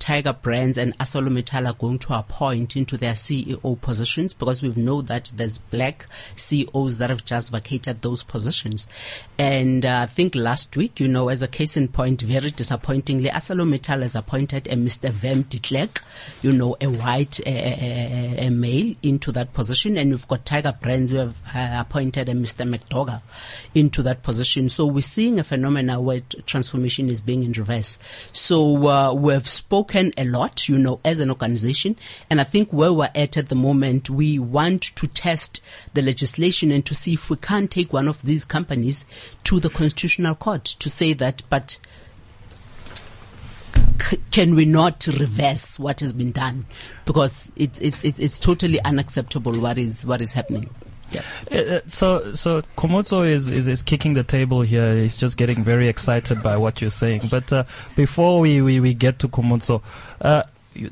[0.05, 5.01] Tiger Brands and ArcelorMittal are going to appoint into their CEO positions because we know
[5.01, 8.87] that there's black CEOs that have just vacated those positions.
[9.39, 13.31] And uh, I think last week, you know, as a case in point, very disappointingly,
[13.31, 15.09] ArcelorMittal has appointed a Mr.
[15.09, 16.03] Wim de Klerk,
[16.43, 19.97] you know, a white uh, a male into that position.
[19.97, 22.71] And we've got Tiger Brands who have uh, appointed a Mr.
[22.71, 23.23] McDougall
[23.73, 24.69] into that position.
[24.69, 27.97] So we're seeing a phenomenon where transformation is being in reverse.
[28.33, 31.95] So uh, we've spoken spoken a lot, you know, as an organization.
[32.29, 35.61] And I think where we're at at the moment, we want to test
[35.93, 39.05] the legislation and to see if we can take one of these companies
[39.45, 41.77] to the constitutional court to say that, but
[44.31, 46.65] can we not reverse what has been done?
[47.05, 50.69] Because it's, it's, it's, it's totally unacceptable what is, what is happening.
[51.15, 51.57] Yeah.
[51.59, 54.95] Uh, so, so Khomotso is, is, is kicking the table here.
[54.95, 57.23] He's just getting very excited by what you're saying.
[57.29, 57.63] But uh,
[57.95, 59.81] before we, we, we get to Khomotso,
[60.21, 60.43] uh,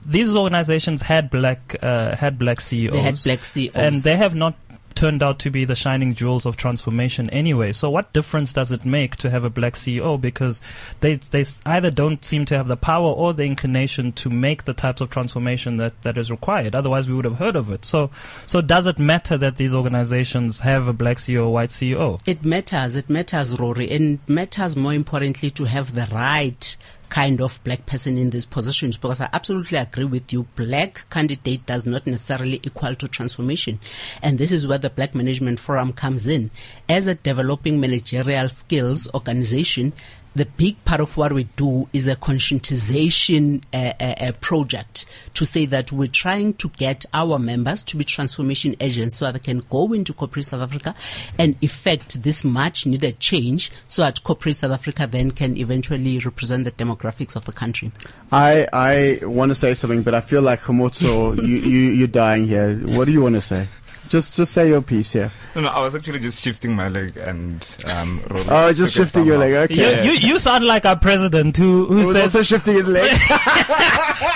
[0.06, 2.94] these organizations had black uh, had black CEOs.
[2.94, 4.56] They had black CEOs, and they have not
[4.96, 7.72] turned out to be the shining jewels of transformation anyway.
[7.72, 10.20] So what difference does it make to have a black CEO?
[10.20, 10.62] Because
[11.00, 14.74] they, they either don't seem to have the power or the inclination to make the
[14.74, 16.76] types of transformation that, that is required.
[16.76, 17.86] Otherwise we would have heard of it.
[17.86, 18.10] So,
[18.46, 22.22] so does it matter that these organizations have a black CEO, or white CEO?
[22.26, 22.96] It matters.
[22.96, 23.90] It matters, Rory.
[23.92, 26.76] And matters more importantly to have the right
[27.10, 30.44] kind of black person in these positions because I absolutely agree with you.
[30.56, 33.80] Black candidate does not necessarily equal to transformation.
[34.22, 36.52] And this is where the Black Management Forum comes in.
[36.90, 39.94] As a developing managerial skills organization,
[40.36, 45.92] the big part of what we do is a conscientization uh, project to say that
[45.92, 49.94] we're trying to get our members to be transformation agents so that they can go
[49.94, 50.96] into corporate South Africa
[51.38, 56.64] and effect this much needed change so that corporate South Africa then can eventually represent
[56.64, 57.92] the demographics of the country.
[58.32, 62.48] I, I want to say something, but I feel like Komotso, you, you, you're dying
[62.48, 62.76] here.
[62.76, 63.68] What do you want to say?
[64.10, 65.32] Just just say your piece here.
[65.56, 68.50] No, no, I was actually just shifting my leg and um, rolling.
[68.50, 69.54] Oh, just shifting your leg.
[69.72, 70.06] Okay.
[70.06, 73.20] You, you, you sound like our president who who says also shifting his legs.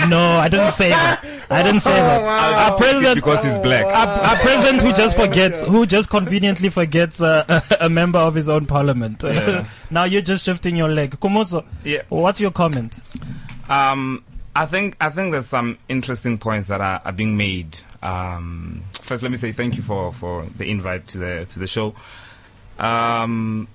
[0.07, 1.23] no, I didn't say that.
[1.49, 2.21] I didn't say that.
[2.21, 2.71] Oh, wow.
[2.71, 3.85] Our president because he's black.
[3.85, 8.49] Our, our, president who just forgets, who just conveniently forgets uh, a, member of his
[8.49, 9.23] own parliament.
[9.23, 9.67] Yeah.
[9.89, 11.19] now you're just shifting your leg.
[11.19, 12.01] Khomotso, yeah.
[12.09, 12.99] What's your comment?
[13.69, 14.23] Um,
[14.57, 17.79] I think I think there's some interesting points that are, are being made.
[18.01, 21.67] Um, first, let me say thank you for, for the invite to the to the
[21.67, 21.95] show.
[22.79, 23.67] Um,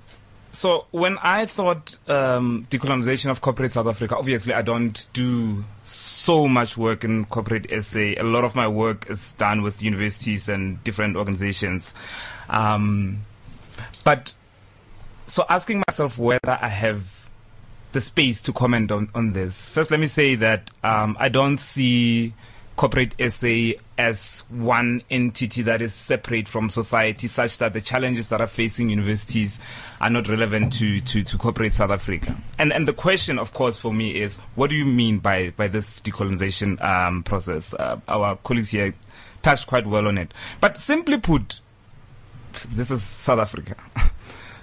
[0.54, 6.46] So when I thought um, decolonization of corporate South Africa, obviously I don't do so
[6.46, 7.98] much work in corporate SA.
[8.18, 11.94] A lot of my work is done with universities and different organizations.
[12.50, 13.24] Um,
[14.04, 14.34] but
[15.26, 17.21] so asking myself whether I have
[17.92, 19.68] the space to comment on, on this.
[19.68, 22.34] First, let me say that um, I don't see
[22.76, 28.40] corporate SA as one entity that is separate from society such that the challenges that
[28.40, 29.60] are facing universities
[30.00, 32.36] are not relevant to, to, to corporate South Africa.
[32.58, 35.68] And, and the question, of course, for me is, what do you mean by, by
[35.68, 37.74] this decolonization um, process?
[37.74, 38.94] Uh, our colleagues here
[39.42, 40.32] touched quite well on it.
[40.60, 41.60] But simply put,
[42.70, 43.76] this is South Africa.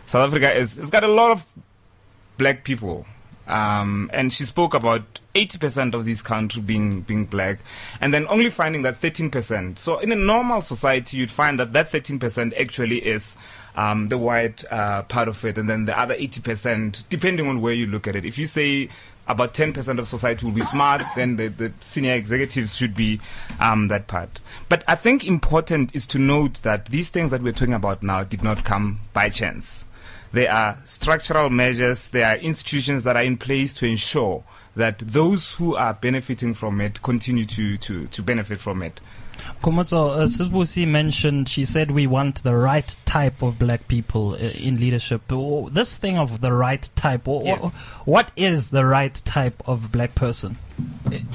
[0.08, 1.46] South Africa is, it's got a lot of
[2.38, 3.06] black people
[3.50, 7.60] um, and she spoke about 80% of this country being, being black
[8.02, 9.78] and then only finding that 13%.
[9.78, 13.38] So in a normal society, you'd find that that 13% actually is,
[13.76, 15.58] um, the white, uh, part of it.
[15.58, 18.26] And then the other 80%, depending on where you look at it.
[18.26, 18.90] If you say
[19.28, 23.20] about 10% of society will be smart, then the, the senior executives should be,
[23.60, 24.40] um, that part.
[24.68, 28.24] But I think important is to note that these things that we're talking about now
[28.24, 29.86] did not come by chance.
[30.32, 34.44] There are structural measures, there are institutions that are in place to ensure
[34.76, 39.02] that those who are benefiting from it continue to, to, to benefit from it.
[39.62, 44.38] Komotso, uh, Sisbusi mentioned, she said we want the right type of black people uh,
[44.38, 45.22] in leadership.
[45.32, 47.76] Oh, This thing of the right type, wh- wh- Yes.
[48.06, 50.58] what is the right type of black person?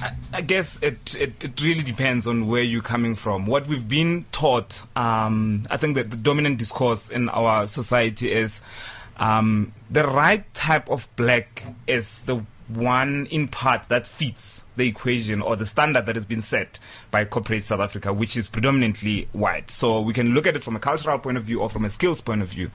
[0.03, 3.45] I, I guess it, it, it really depends on where you're coming from.
[3.47, 8.63] What we've been taught, um, I think that the dominant discourse in our society is
[9.19, 15.41] um, the right type of black is the one in part that fits the equation
[15.43, 16.79] or the standard that has been set
[17.11, 19.71] by corporate South Africa, which is predominantly white.
[19.71, 21.91] So we can look at it from a cultural point of view or from a
[21.91, 22.71] skills point of view.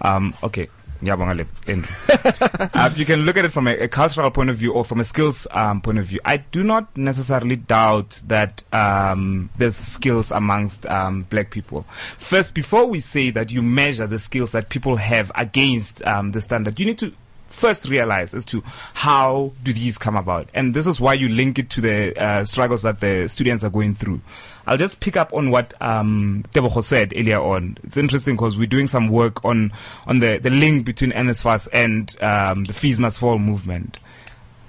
[0.00, 0.68] Um, okay.
[1.02, 1.94] Ngiyabonga le- Andrew.
[2.74, 5.00] uh, you can look at it from a, a cultural point of view or from
[5.00, 6.20] a skills um, point of view.
[6.24, 11.82] I do not necessarily doubt that um, there's skills amongst um, black people.
[12.18, 16.40] First, before we say that you measure the skills that people have against um, the
[16.40, 17.12] standard, you need to
[17.54, 18.62] first realize as to
[18.92, 20.48] how do these come about.
[20.52, 23.70] And this is why you link it to the uh, struggles that the students are
[23.70, 24.20] going through.
[24.66, 27.78] I'll just pick up on what um, Tebogo said earlier on.
[27.84, 29.72] It's interesting because we're doing some work on
[30.06, 34.00] on the, the link between NSFAS and um, the Fees Must Fall movement.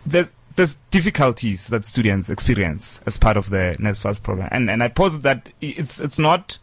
[0.06, 4.89] There, there's difficulties that students experience as part of the NSFAS program, and and I
[4.89, 6.60] posit that it's it's not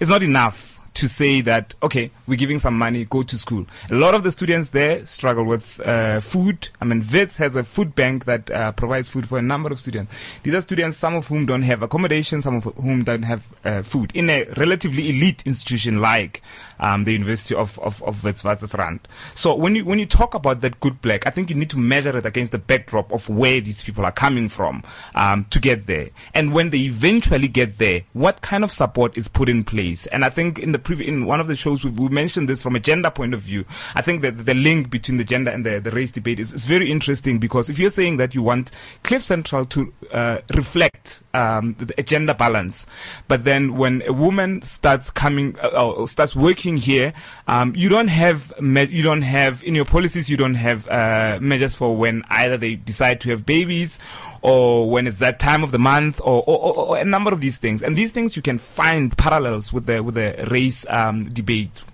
[0.00, 3.66] it's not enough to say that okay we're giving some money go to school.
[3.90, 6.68] A lot of the students there struggle with uh, food.
[6.80, 9.78] I mean Wits has a food bank that uh, provides food for a number of
[9.80, 10.12] students.
[10.42, 13.82] These are students some of whom don't have accommodation some of whom don't have uh,
[13.82, 14.12] food.
[14.14, 16.42] In a relatively elite institution like
[16.80, 19.00] um, the university of of, of Witwatersrand.
[19.34, 21.78] so when you when you talk about that good black i think you need to
[21.78, 24.82] measure it against the backdrop of where these people are coming from
[25.14, 26.10] um, to get there.
[26.34, 30.06] And when they eventually get there what kind of support is put in place?
[30.08, 32.62] And i think in the previ- in one of the shows we, we mentioned this
[32.62, 33.64] from a gender point of view.
[33.94, 36.64] I think that the link between the gender and the, the race debate is, is
[36.64, 38.70] very interesting because if you're saying that you want
[39.02, 42.86] cliff central to uh, reflect um, the, gender balance
[43.28, 47.12] but then when a woman starts coming uh, starts working here
[47.48, 51.38] um, you don't have me- you don't have in your policies you don't have uh,
[51.40, 53.98] measures for when either they decide to have babies
[54.42, 57.40] or when it's that time of the month or, or, or, or a number of
[57.40, 57.82] these things.
[57.82, 61.84] And these things you can find parallels with the with the race um, debate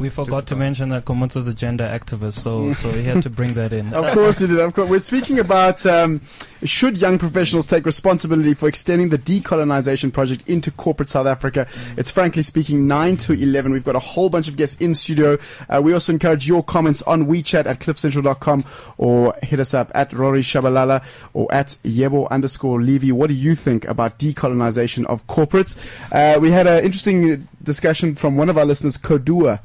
[0.00, 3.52] We forgot to mention that Komotso's a gender activist, so so he had to bring
[3.52, 3.92] that in.
[4.00, 4.58] Of course you did.
[4.58, 6.22] Of course, we're speaking about um,
[6.64, 11.66] should young professionals take responsibility for extending the decolonization project into corporate South Africa.
[11.98, 13.72] It's frankly speaking nine to eleven.
[13.72, 15.36] We've got a whole bunch of guests in studio.
[15.68, 18.64] Uh, we also encourage your comments on WeChat at cliffcentral.com
[18.96, 23.12] or hit us up at Rory Shabalala or at Yebo underscore Levy.
[23.12, 25.76] What do you think about decolonization of corporates?
[26.10, 29.60] Uh, we had an interesting discussion from one of our listeners, Kodua.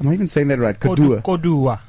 [0.00, 0.78] Am I even saying that right?
[0.78, 1.22] Kodua.
[1.22, 1.80] Kodua.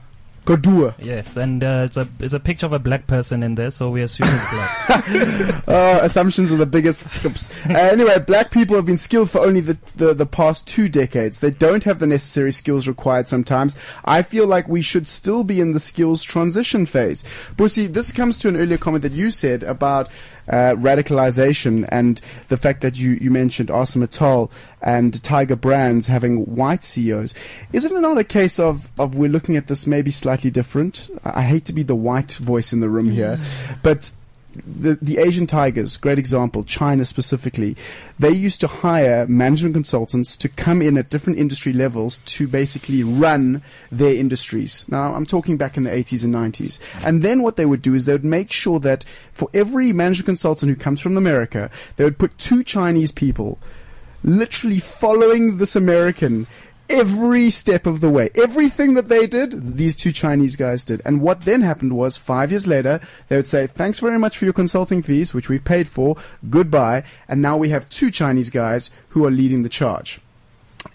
[0.46, 0.94] Kodua.
[1.00, 3.90] Yes, and uh, it's a it's a picture of a black person in there, so
[3.90, 5.68] we assume it's black.
[5.68, 7.02] Uh, assumptions are the biggest.
[7.24, 7.66] Oops.
[7.66, 11.40] Uh, anyway, black people have been skilled for only the, the, the past two decades.
[11.40, 13.78] They don't have the necessary skills required sometimes.
[14.04, 17.24] I feel like we should still be in the skills transition phase.
[17.56, 20.10] Busi, this comes to an earlier comment that you said about
[20.50, 24.52] uh, radicalization and the fact that you, you mentioned ArcelorMittal
[24.82, 27.36] and Tiger Brands having white CEOs.
[27.72, 31.10] Isn't it not a case of, of we're looking at this maybe slightly different?
[31.24, 33.38] I I hate to be the white voice in the room here,
[33.82, 34.12] but
[34.66, 37.76] the, the Asian tigers, great example, China specifically,
[38.20, 43.04] they used to hire management consultants to come in at different industry levels to basically
[43.04, 44.86] run their industries.
[44.90, 46.80] Now, I'm talking back in the 80s and 90s.
[47.06, 50.26] And then what they would do is they would make sure that for every management
[50.26, 53.60] consultant who comes from America, they would put two Chinese people
[54.24, 56.48] literally following this American
[56.90, 58.30] every step of the way.
[58.36, 61.02] Everything that they did, these two Chinese guys did.
[61.06, 64.46] And what then happened was five years later, they would say, thanks very much for
[64.46, 66.18] your consulting fees, which we've paid for.
[66.50, 67.04] Goodbye.
[67.28, 70.20] And now we have two Chinese guys who are leading the charge.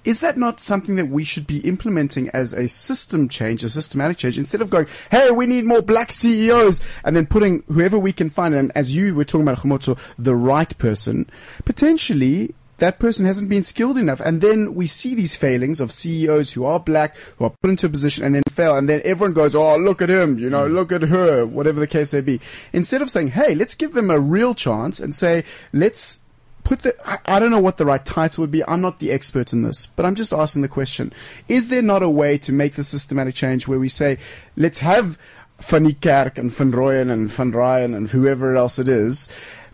[0.05, 4.19] Is that not something that we should be implementing as a system change, a systematic
[4.19, 8.13] change, instead of going, hey, we need more black CEOs, and then putting whoever we
[8.13, 11.29] can find, and as you were talking about, Khomotso, the right person,
[11.65, 14.21] potentially that person hasn't been skilled enough.
[14.21, 17.87] And then we see these failings of CEOs who are black, who are put into
[17.87, 18.77] a position and then fail.
[18.77, 20.75] And then everyone goes, oh, look at him, you know, Mm.
[20.75, 22.41] look at her, whatever the case may be.
[22.73, 26.21] Instead of saying, hey, let's give them a real chance and say, let's
[26.65, 28.63] put the, I, I don't know what the right title would be.
[28.69, 31.13] I'm not the expert in this, but I'm just asking the question.
[31.49, 34.19] Is there not a way to make the systematic change where we say,
[34.57, 35.19] let's have
[35.61, 39.29] Van Niekerk and Van Rooyen and Van Ryan and whoever else it is,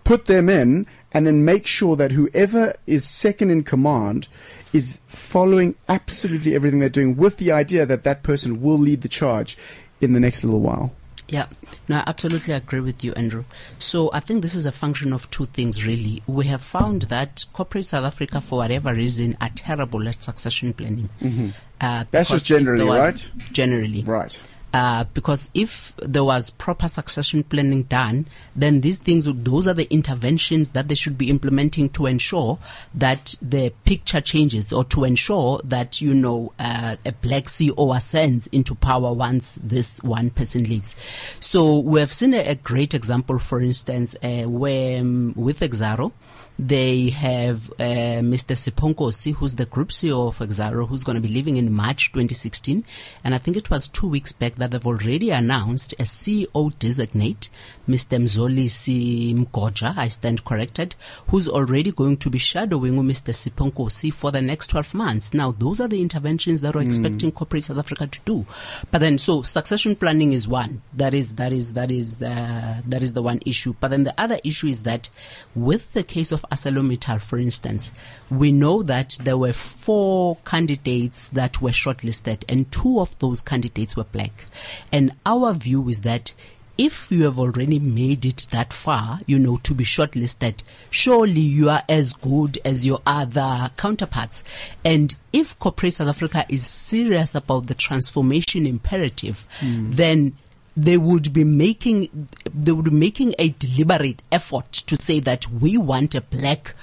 [0.04, 4.28] put them in and then make sure that whoever is second in command
[4.72, 9.08] is following absolutely everything they're doing with the idea that that person will lead the
[9.08, 9.56] charge
[10.00, 10.92] in the next little while.
[11.28, 11.46] Yeah,
[11.88, 13.44] no, I absolutely agree with you, Andrew.
[13.78, 16.22] So I think this is a function of two things, really.
[16.26, 21.08] We have found that corporate South Africa, for whatever reason, are terrible at succession planning.
[21.20, 22.08] Uh, Mm-hmm.
[22.10, 23.30] That's just generally, right?
[23.52, 24.02] Generally.
[24.04, 24.38] Right.
[24.74, 29.88] Uh, because if there was proper succession planning done, then these things, those are the
[29.88, 32.58] interventions that they should be implementing to ensure
[32.92, 38.48] that the picture changes or to ensure that, you know, uh, a black CEO ascends
[38.48, 40.96] into power once this one person leaves.
[41.38, 46.10] So we have seen a, a great example, for instance, uh, where um, with Exxaro,
[46.58, 48.54] they have uh, Mr.
[48.54, 52.12] Sipho Nkosi, who's the group CEO of Exxaro, who's going to be leaving in March
[52.12, 52.84] 2016.
[53.24, 57.50] And I think it was two weeks back that they've already announced a CEO designate,
[57.86, 58.18] Mr.
[58.18, 60.94] Mxolisi Mgojo, I stand corrected,
[61.28, 63.34] who's already going to be shadowing Mr.
[63.34, 65.34] Sipho Nkosi for the next 12 months.
[65.34, 68.46] Now, those are the interventions that we're expecting corporate South Africa to do.
[68.90, 70.82] But then, so succession planning is one.
[70.94, 73.74] That is, that is, that is, uh, that is the one issue.
[73.78, 75.10] But then the other issue is that
[75.54, 77.92] with the case of ArcelorMittal, for instance,
[78.30, 83.96] we know that there were four candidates that were shortlisted and two of those candidates
[83.96, 84.46] were black.
[84.92, 86.32] And our view is that
[86.76, 91.70] if you have already made it that far, you know, to be shortlisted, surely you
[91.70, 94.42] are as good as your other counterparts.
[94.84, 99.92] And if corporate South Africa is serious about the transformation imperative, hmm.
[99.92, 100.36] then
[100.76, 105.78] they would be making they would be making a deliberate effort to say that we
[105.78, 106.74] want a black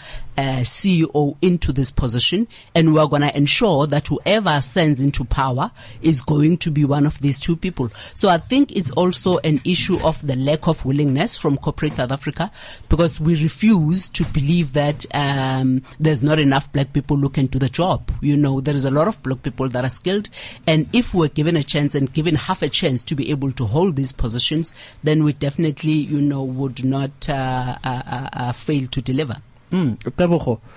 [0.42, 5.72] uh, CEO into this position, and we're going to ensure that whoever ascends into power
[6.02, 7.92] is going to be one of these two people.
[8.16, 12.12] So I think it's also an issue of the lack of willingness from corporate South
[12.12, 12.52] Africa
[12.90, 17.70] because we refuse to believe that um, there's not enough black people can do the
[17.70, 18.12] job.
[18.22, 20.30] You know, there is a lot of black people that are skilled,
[20.66, 23.66] and if we're given a chance and given half a chance to be able to
[23.66, 24.74] hold these positions,
[25.04, 29.36] then we definitely, you know, would not uh, uh, uh, uh, fail to deliver.
[29.72, 29.98] Mm.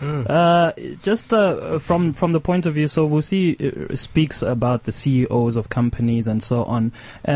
[0.00, 4.92] Uh, just uh, from from the point of view, so Wusi uh, speaks about the
[4.92, 6.92] CEOs of companies and so on,
[7.26, 7.30] uh,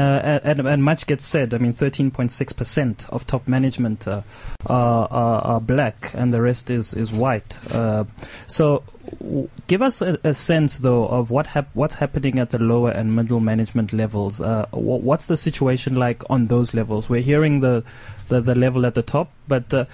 [0.44, 1.52] and, and much gets said.
[1.54, 4.22] I mean, 13.6 percent of top management uh,
[4.66, 7.58] are, are, are black, and the rest is is white.
[7.74, 8.04] Uh,
[8.46, 8.82] so.
[9.20, 12.90] w- Give us a, a sense, though, of what hap- what's happening at the lower
[12.90, 14.40] and middle management levels.
[14.40, 17.10] Uh, wh- what's the situation like on those levels?
[17.10, 17.84] We're hearing the
[18.28, 19.84] the, the level at the top, but uh,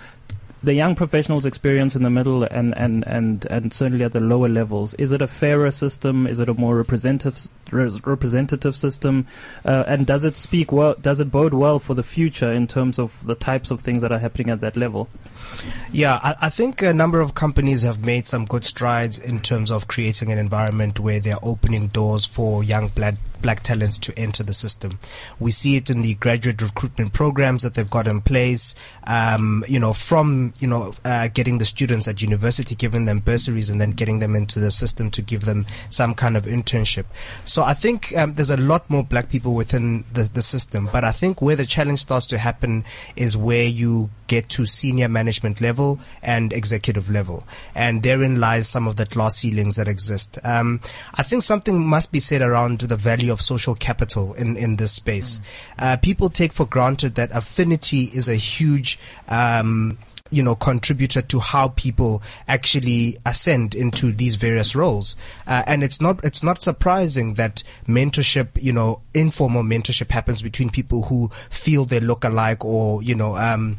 [0.64, 4.48] the young professionals experience in the middle and, and, and, and certainly at the lower
[4.48, 6.26] levels, is it a fairer system?
[6.26, 7.38] Is it a more representative
[7.70, 9.26] representative system?
[9.64, 10.94] Uh, and does it speak well?
[10.94, 14.12] Does it bode well for the future in terms of the types of things that
[14.12, 15.08] are happening at that level?
[15.92, 19.70] Yeah, I, I think a number of companies have made some good strides in terms
[19.70, 23.14] of creating an environment where they're opening doors for young black
[23.44, 24.98] black talents to enter the system.
[25.38, 28.74] We see it in the graduate recruitment programs that they've got in place.
[29.06, 33.68] Um, you know, from you know uh, getting the students at university, giving them bursaries,
[33.68, 37.04] and then getting them into the system to give them some kind of internship.
[37.44, 41.04] So I think um, there's a lot more black people within the, the system, but
[41.04, 45.60] I think where the challenge starts to happen is where you get to senior management
[45.60, 47.44] level and executive level.
[47.74, 50.38] And therein lies some of the glass ceilings that exist.
[50.42, 50.80] Um,
[51.14, 54.92] I think something must be said around the value of social capital in, in this
[54.92, 55.40] space.
[55.78, 59.98] Uh, people take for granted that affinity is a huge, um,
[60.30, 65.16] you know, contributor to how people actually ascend into these various roles.
[65.46, 70.70] Uh, and it's not, it's not surprising that mentorship, you know, informal mentorship happens between
[70.70, 73.78] people who feel they look alike or, you know, um,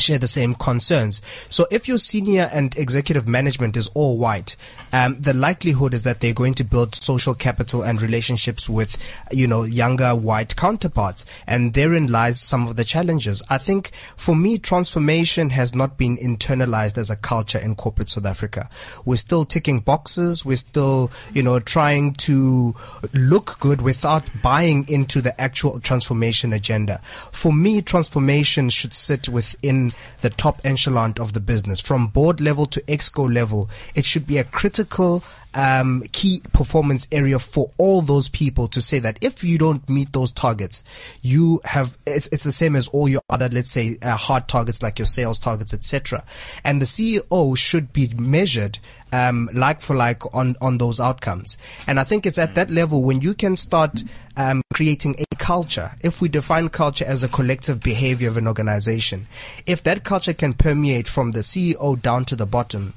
[0.00, 1.22] share the same concerns.
[1.48, 4.56] So if your senior and executive management is all white,
[4.92, 8.96] um, the likelihood is that they're going to build social capital and relationships with,
[9.30, 11.26] you know, younger white counterparts.
[11.46, 13.42] And therein lies some of the challenges.
[13.48, 18.26] I think for me, transformation has not been internalized as a culture in corporate South
[18.26, 18.68] Africa.
[19.04, 20.44] We're still ticking boxes.
[20.44, 22.74] We're still, you know, trying to
[23.12, 27.00] look good without buying into the actual transformation agenda.
[27.32, 29.87] For me, transformation should sit within
[30.20, 33.68] the top echelon of the business, from board level to exco level.
[33.94, 35.22] It should be a critical
[35.54, 40.12] um, key performance area for all those people to say that if you don't meet
[40.12, 40.84] those targets,
[41.22, 44.82] you have it's, it's the same as all your other, let's say, uh, hard targets
[44.82, 46.24] like your sales targets, etc.
[46.64, 48.78] And the CEO should be measured
[49.12, 51.58] um, like for like on on those outcomes.
[51.86, 54.02] And I think it's at that level when you can start
[54.36, 55.92] um, creating a culture.
[56.00, 59.26] If we define culture as a collective behavior of an organization,
[59.66, 62.94] if that culture can permeate from the CEO down to the bottom,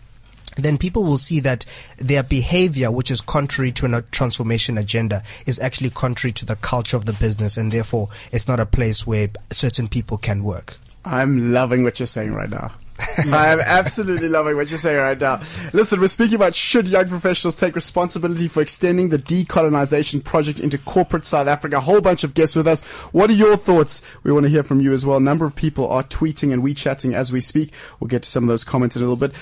[0.58, 1.66] then people will see that
[1.98, 6.98] their behavior, which is contrary to a transformation agenda, is actually contrary to the culture
[6.98, 10.78] of the business, and therefore it's not a place where certain people can work.
[11.04, 12.72] I'm loving what you're saying right now.
[13.18, 15.42] I'm absolutely loving what you're saying right now.
[15.74, 20.78] Listen, we're speaking about should young professionals take responsibility for extending the decolonization project into
[20.78, 21.78] corporate South Africa.
[21.78, 22.84] A whole bunch of guests with us.
[23.14, 24.02] What are your thoughts?
[24.24, 25.18] We want to hear from you as well.
[25.18, 27.74] A number of people are tweeting and we chatting as we speak.
[28.00, 29.34] We'll get to some of those comments in a little bit.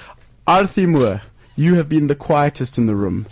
[0.47, 1.21] Arthi Moore,
[1.55, 3.27] you have been the quietest in the room.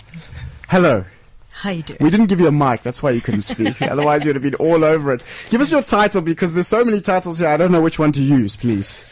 [0.69, 1.05] Hello.
[1.51, 1.97] How you doing?
[2.01, 3.81] We didn't give you a mic, that's why you couldn't speak.
[3.81, 5.23] Otherwise, you'd have been all over it.
[5.49, 7.47] Give us your title because there's so many titles here.
[7.47, 9.03] I don't know which one to use, please.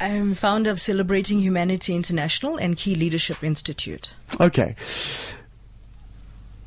[0.00, 4.12] I'm founder of Celebrating Humanity International and Key Leadership Institute.
[4.40, 4.74] Okay.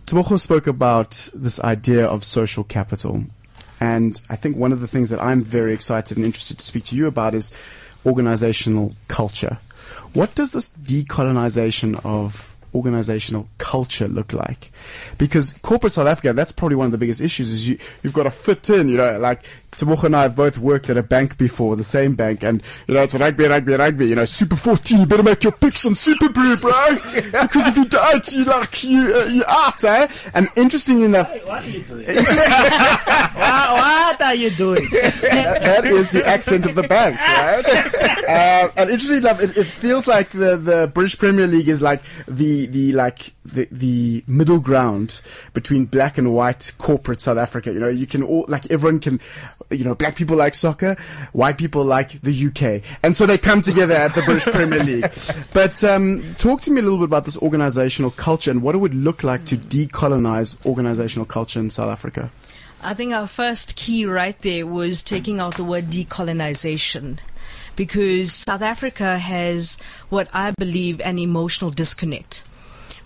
[0.06, 3.26] Tebogo spoke about this idea of social capital.
[3.80, 6.86] And I think one of the things that I'm very excited and interested to speak
[6.86, 7.54] to you about is
[8.06, 9.60] organizational culture.
[10.14, 14.72] What does this decolonization of organizational culture look like?
[15.18, 18.24] Because corporate South Africa, that's probably one of the biggest issues is you, you've got
[18.24, 19.44] to fit in, you know, like
[19.80, 22.94] Tebogo and I have both worked at a bank before, the same bank, and, you
[22.94, 25.94] know, it's rugby, rugby, rugby, you know, Super 14, you better make your picks on
[25.94, 27.42] SuperBru, bro!
[27.44, 30.08] because if you don't, you like, you, uh, you out, eh?
[30.34, 32.06] And interesting enough, What are you doing?
[33.40, 34.88] what, what are you doing?
[34.92, 38.16] that, that is the accent of the bank, right?
[38.30, 42.00] Uh, and interestingly enough, it, it feels like the, the British Premier League is like
[42.28, 45.22] the, the, like, the, the middle ground
[45.54, 47.74] between black and white corporate South Africa.
[47.74, 49.20] You know, you can all, like, everyone can,
[49.70, 50.96] you know, black people like soccer,
[51.34, 52.84] white people like the UK.
[53.04, 55.12] And so they come together at the British Premier League.
[55.54, 58.78] But, um, talk to me a little bit about this organizational culture and what it
[58.78, 62.32] would look like to decolonize organizational culture in South Africa.
[62.82, 67.20] I think our first key right there was taking out the word decolonization.
[67.76, 69.78] Because South Africa has
[70.10, 72.44] what I believe an emotional disconnect.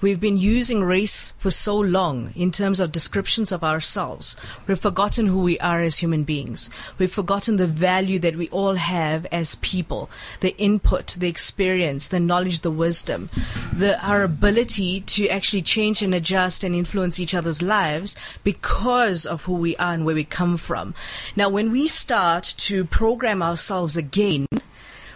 [0.04, 4.36] We've been using race for so long in terms of descriptions of ourselves.
[4.68, 6.70] We've forgotten who we are as human beings.
[6.98, 10.10] We've forgotten the value that we all have as people,
[10.42, 13.30] the input, the experience, the knowledge, the wisdom,
[13.72, 19.46] the, our ability to actually change and adjust and influence each other's lives because of
[19.46, 20.94] who we are and where we come from.
[21.38, 24.48] Now, when we start to program ourselves again,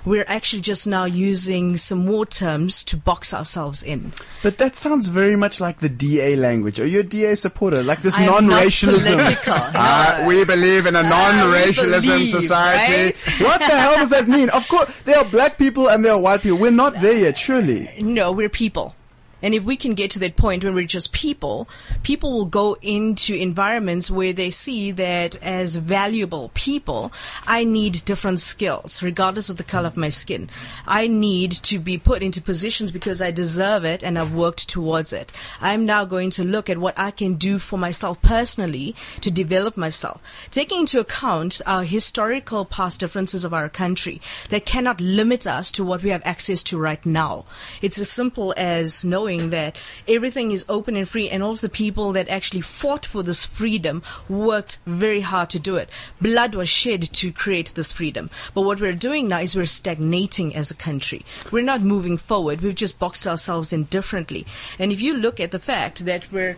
[0.05, 4.13] we're actually just now using some more terms to box ourselves in.
[4.43, 6.79] But that sounds very much like the DA language.
[6.79, 7.83] Are you a DA supporter?
[7.83, 9.17] Like this I am non-racialism.
[9.19, 10.27] political, Ah, no.
[10.27, 12.93] we believe in a non-racialism believe, society.
[13.03, 13.27] right?
[13.41, 14.49] What the hell does that mean?
[14.49, 16.57] Of course, there are black people and there are white people.
[16.57, 17.89] We're not there yet, surely.
[17.99, 18.95] No, we're people.
[19.41, 21.69] And if we can get to that point when we're just people,
[22.01, 27.11] people will go into environments where they see that as valuable people,
[27.45, 30.49] I need different skills, regardless of the color of my skin.
[30.87, 35.13] I need to be put into positions because I deserve it and I've worked towards
[35.13, 35.31] it.
[35.61, 39.77] I'm now going to look at what I can do for myself personally to develop
[39.77, 40.19] myself,
[40.49, 44.19] taking into account our historical past differences of our country
[44.49, 47.45] that cannot limit us to what we have access to right now.
[47.81, 49.75] It's as simple as knowing showing that
[50.07, 54.01] everything is open and free, and all the people that actually fought for this freedom
[54.29, 55.89] worked very hard to do it.
[56.21, 58.29] Blood was shed to create this freedom.
[58.53, 61.25] But what we're doing now is we're stagnating as a country.
[61.51, 62.61] We're not moving forward.
[62.61, 64.45] We've just boxed ourselves in differently.
[64.79, 66.55] And if you look at the fact that we're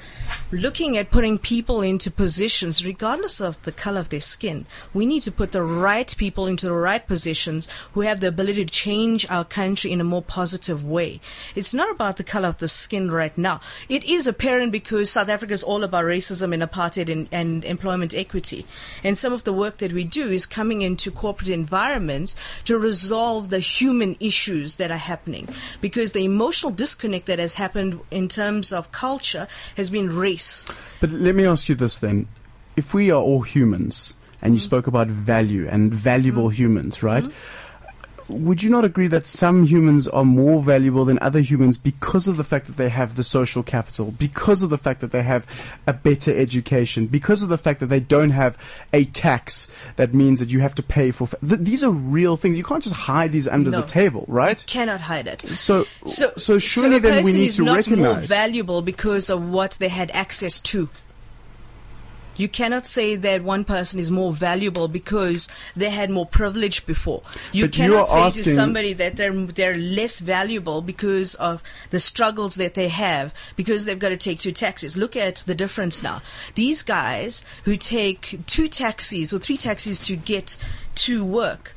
[0.51, 5.24] looking at putting people into positions, regardless of the color of their skin, we need
[5.24, 9.26] to put the right people into the right positions who have the ability to change
[9.30, 11.20] our country in a more positive way.
[11.55, 13.62] It's not about the color of the skin right now.
[13.88, 18.14] It is apparent because South Africa is all about racism and apartheid and, and employment
[18.14, 18.66] equity.
[19.03, 22.36] And some of the work that we do is coming into corporate environments
[22.66, 25.47] to resolve the human issues that are happening.
[25.82, 30.66] Because the emotional disconnect that has happened in terms of culture has been race.
[31.01, 32.28] But let me ask you this then.
[32.76, 34.68] If we are all humans, and you mm-hmm.
[34.68, 36.64] spoke about value and valuable mm-hmm.
[36.64, 37.24] humans, right?
[37.24, 37.68] Mm-hmm.
[38.30, 42.38] Would you not agree that some humans are more valuable than other humans because of
[42.38, 45.47] the fact that they have the social capital, because of the fact that they have
[45.88, 48.55] a better education, because of the fact that they don't have
[48.93, 51.25] a tax that means that you have to pay for?
[51.27, 52.55] Fa- th- these are real things.
[52.55, 53.82] You can't just hide these under No.
[53.82, 54.63] the table, right?
[54.67, 55.41] Cannot hide it.
[55.49, 58.30] So, So, so surely a then we person need is to not more recognize.
[58.30, 60.88] valuable because of what they had access to.
[62.39, 67.21] You cannot say that one person is more valuable because they had more privilege before.
[67.51, 71.35] You But you cannot are say asking- to somebody that they're they're less valuable because
[71.35, 74.95] of the struggles that they have because they've got to take two taxis.
[74.95, 76.21] Look at the difference now.
[76.55, 80.55] These guys who take two taxis or three taxis to get
[81.05, 81.75] to work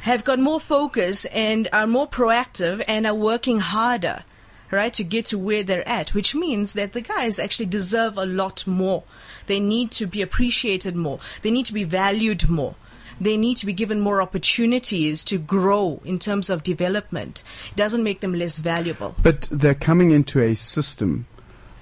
[0.00, 4.24] have got more focus and are more proactive and are working harder,
[4.72, 8.26] right, to get to where they're at, which means that the guys actually deserve a
[8.26, 9.04] lot more.
[9.46, 11.18] They need to be appreciated more.
[11.42, 12.74] They need to be valued more.
[13.20, 17.44] They need to be given more opportunities to grow in terms of development.
[17.70, 19.14] It doesn't make them less valuable.
[19.22, 21.26] But they're coming into a system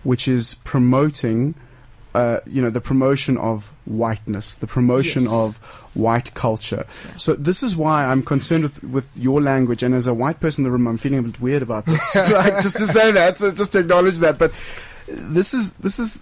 [0.02, 1.54] which is promoting,
[2.14, 5.32] uh, you know, the promotion of whiteness, the promotion Yes.
[5.32, 5.56] of
[5.94, 6.84] white culture.
[7.16, 9.82] So this is why I'm concerned with, with your language.
[9.82, 12.14] And as a white person in the room, I'm feeling a bit weird about this.
[12.30, 14.36] like, just to say that, so just to acknowledge that.
[14.38, 14.52] But
[15.06, 16.20] this is this is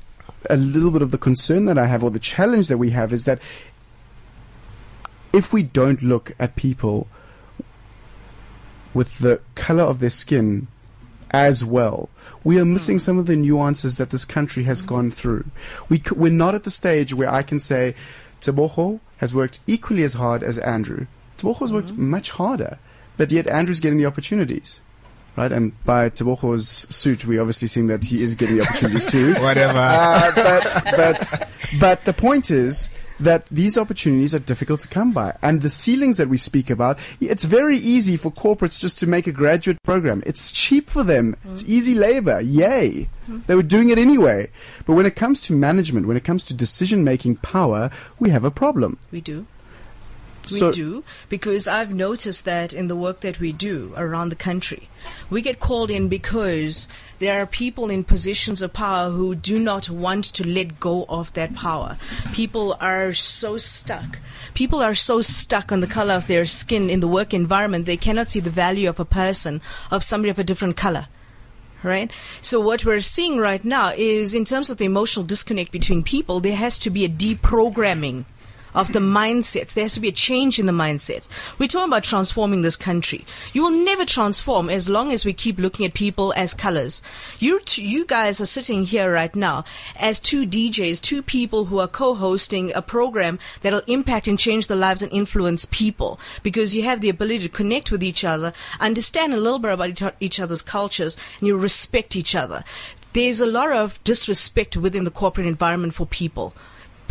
[0.48, 3.12] a little bit of the concern that I have, or the challenge that we have,
[3.12, 3.40] is that
[5.32, 7.06] if we don't look at people
[8.94, 10.66] with the color of their skin
[11.30, 12.08] as well.
[12.42, 13.00] We are missing hmm.
[13.00, 15.10] some of the nuances that this country has gone hmm.
[15.10, 15.44] through.
[15.88, 17.94] We c- we're not at the stage where I can say
[18.40, 21.06] Teboho has worked equally as hard as Andrew.
[21.38, 22.10] Teboho has worked hmm.
[22.10, 22.78] much harder,
[23.16, 24.80] but yet Andrew's getting the opportunities.
[25.36, 29.34] Right, and by Teboho's suit, we obviously seeing that he is getting the opportunities too.
[29.40, 29.78] Whatever.
[29.78, 35.36] Uh, but but but the point is that these opportunities are difficult to come by,
[35.42, 39.26] and the ceilings that we speak about, it's very easy for corporates just to make
[39.26, 40.22] a graduate program.
[40.26, 41.36] It's cheap for them.
[41.50, 42.40] It's easy labor.
[42.40, 43.08] Yay!
[43.46, 44.50] They were doing it anyway.
[44.84, 48.44] But when it comes to management, when it comes to decision making power, we have
[48.44, 48.98] a problem.
[49.12, 49.46] We do.
[50.50, 54.36] We So- do because I've noticed that in the work that we do around the
[54.36, 54.88] country,
[55.28, 56.88] we get called in because
[57.18, 61.32] there are people in positions of power who do not want to let go of
[61.34, 61.98] that power.
[62.32, 64.18] People are so stuck.
[64.54, 67.96] People are so stuck on the color of their skin in the work environment, they
[67.96, 71.06] cannot see the value of a person, of somebody of a different color
[71.82, 72.10] right?
[72.40, 76.40] So what we're seeing right now is in terms of the emotional disconnect between people,
[76.40, 78.24] there has to be a deprogramming
[78.74, 79.74] of the mindsets.
[79.74, 81.28] There has to be a change in the mindset.
[81.58, 83.24] We're talking about transforming this country.
[83.52, 87.02] You will never transform as long as we keep looking at people as colors.
[87.38, 89.64] You, t- you guys are sitting here right now
[89.96, 94.76] as two DJs, two people who are co-hosting a program that'll impact and change the
[94.76, 99.32] lives and influence people because you have the ability to connect with each other, understand
[99.32, 102.64] a little bit about each, each other's cultures, and you respect each other.
[103.12, 106.54] There's a lot of disrespect within the corporate environment for people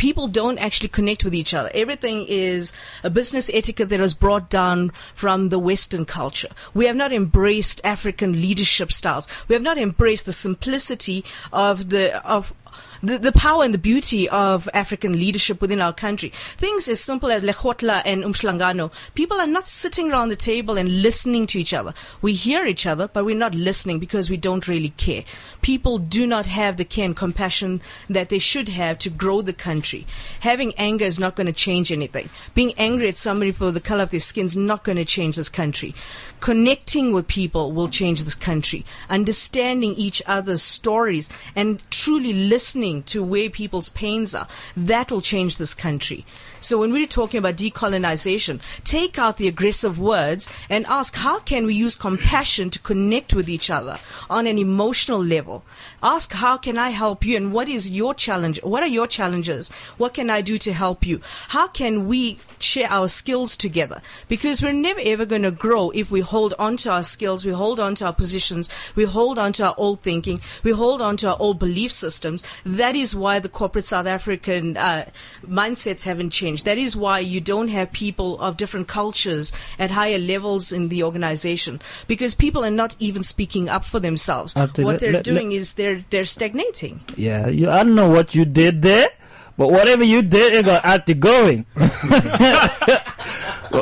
[0.00, 1.70] people don't actually connect with each other.
[1.74, 2.72] Everything is
[3.04, 6.48] a business etiquette that was brought down from the Western culture.
[6.72, 9.28] We have not embraced African leadership styles.
[9.46, 11.22] We have not embraced the simplicity
[11.52, 12.54] of the, of,
[13.02, 16.32] the, the power and the beauty of African leadership within our country.
[16.56, 18.92] Things as simple as lekgotla and Umhlangano.
[19.14, 21.94] People are not sitting around the table and listening to each other.
[22.20, 25.24] We hear each other, but we're not listening because we don't really care.
[25.62, 29.52] People do not have the care and compassion that they should have to grow the
[29.52, 30.06] country.
[30.40, 32.28] Having anger is not going to change anything.
[32.54, 35.36] Being angry at somebody for the color of their skin is not going to change
[35.36, 35.94] this country.
[36.40, 38.84] Connecting with people will change this country.
[39.08, 45.20] Understanding each other's stories and truly listening listening to where people's pains are, that will
[45.20, 46.24] change this country.
[46.60, 51.64] So when we're talking about decolonization, take out the aggressive words and ask how can
[51.64, 53.96] we use compassion to connect with each other
[54.28, 55.64] on an emotional level.
[56.02, 58.62] Ask how can I help you and what is your challenge?
[58.62, 59.70] What are your challenges?
[59.96, 61.20] What can I do to help you?
[61.48, 64.02] How can we share our skills together?
[64.28, 67.52] Because we're never ever going to grow if we hold on to our skills, we
[67.52, 71.16] hold on to our positions, we hold on to our old thinking, we hold on
[71.18, 72.42] to our old belief systems.
[72.64, 75.06] That is why the corporate South African uh,
[75.46, 76.49] mindsets haven't changed.
[76.58, 81.02] That is why you don't have people of different cultures at higher levels in the
[81.02, 84.54] organization because people are not even speaking up for themselves.
[84.54, 87.00] What they're doing is they're they're stagnating.
[87.16, 89.08] Yeah, you, I don't know what you did there,
[89.56, 91.66] but whatever you did, it got Artie going.
[91.76, 91.90] well,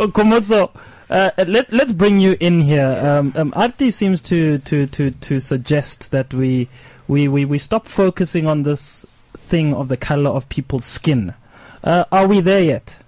[0.08, 0.70] Komotso,
[1.10, 3.00] uh, let, let's bring you in here.
[3.02, 6.68] Um, um, Artie seems to, to, to, to suggest that we,
[7.06, 9.06] we, we, we stop focusing on this
[9.36, 11.34] thing of the color of people's skin.
[11.82, 12.98] Uh, are we there yet?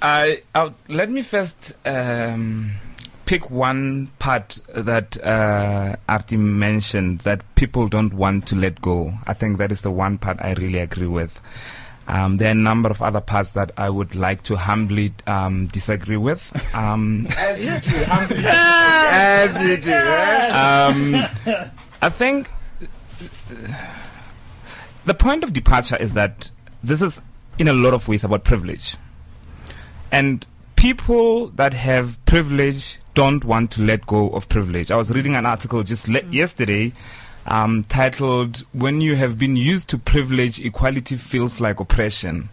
[0.00, 2.72] I, I let me first um,
[3.26, 9.12] pick one part that uh, Artie mentioned that people don't want to let go.
[9.26, 11.40] I think that is the one part I really agree with.
[12.06, 15.66] Um, there are a number of other parts that I would like to humbly um,
[15.66, 16.50] disagree with.
[16.74, 18.04] Um, As you do.
[18.08, 19.90] As you do.
[19.90, 20.48] eh?
[20.48, 21.14] um,
[22.00, 22.48] I think
[25.04, 26.50] the point of departure is that
[26.82, 27.20] this is,
[27.58, 28.96] in a lot of ways, about privilege.
[30.10, 30.46] And
[30.76, 34.90] people that have privilege don't want to let go of privilege.
[34.90, 36.92] I was reading an article just le- yesterday
[37.46, 42.50] um, titled, When You Have Been Used to Privilege, Equality Feels Like Oppression.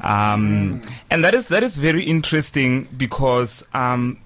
[0.00, 4.18] Um, and that is that is very interesting because um,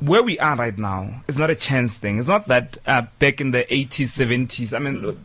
[0.00, 2.18] where we are right now is not a chance thing.
[2.18, 4.74] It's not that uh, back in the 80s, 70s.
[4.74, 5.16] I mean,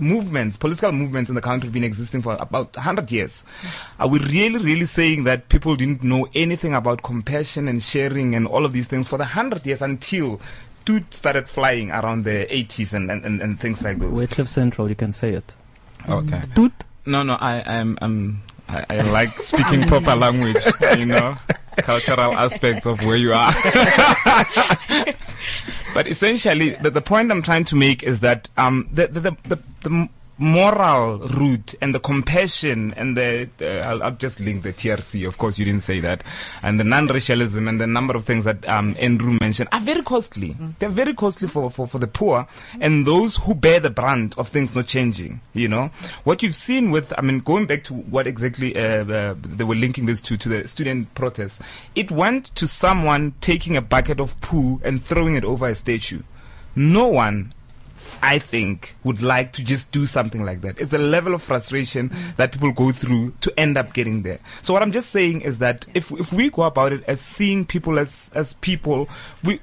[0.00, 3.44] movements, political movements in the country have been existing for about 100 years.
[3.98, 8.46] Are we really, really saying that people didn't know anything about compassion and sharing and
[8.46, 10.40] all of these things for the 100 years until
[10.84, 14.16] Toot started flying around the 80s and, and, and, and things like those?
[14.18, 15.54] We're Cliff Central, you can say it.
[16.08, 16.38] Okay.
[16.38, 16.54] Mm.
[16.54, 16.72] Toot.
[17.06, 20.64] No, no, I, I'm, I'm, I, I like speaking proper language,
[20.98, 21.36] you know,
[21.76, 23.52] cultural aspects of where you are.
[25.94, 29.36] but essentially, the, the point I'm trying to make is that um, the, the, the,
[29.48, 30.08] the, the
[30.40, 35.28] moral root and the compassion and the, the I'll, I'll just link the TRC.
[35.28, 36.24] Of course, you didn't say that,
[36.62, 40.56] and the non-racialism and the number of things that um, Andrew mentioned are very costly.
[40.78, 42.46] They're very costly for, for, for the poor
[42.80, 45.40] and those who bear the brunt of things not changing.
[45.52, 45.90] You know
[46.24, 49.74] what you've seen with, I mean, going back to what exactly uh, uh, they were
[49.74, 51.60] linking this to to the student protest.
[51.94, 56.22] It went to someone taking a bucket of poo and throwing it over a statue.
[56.74, 57.52] No one
[58.22, 60.80] I think, would like to just do something like that.
[60.80, 64.38] It's the level of frustration that people go through to end up getting there.
[64.62, 67.64] So what I'm just saying is that if if we go about it as seeing
[67.64, 69.08] people as as people,
[69.44, 69.60] we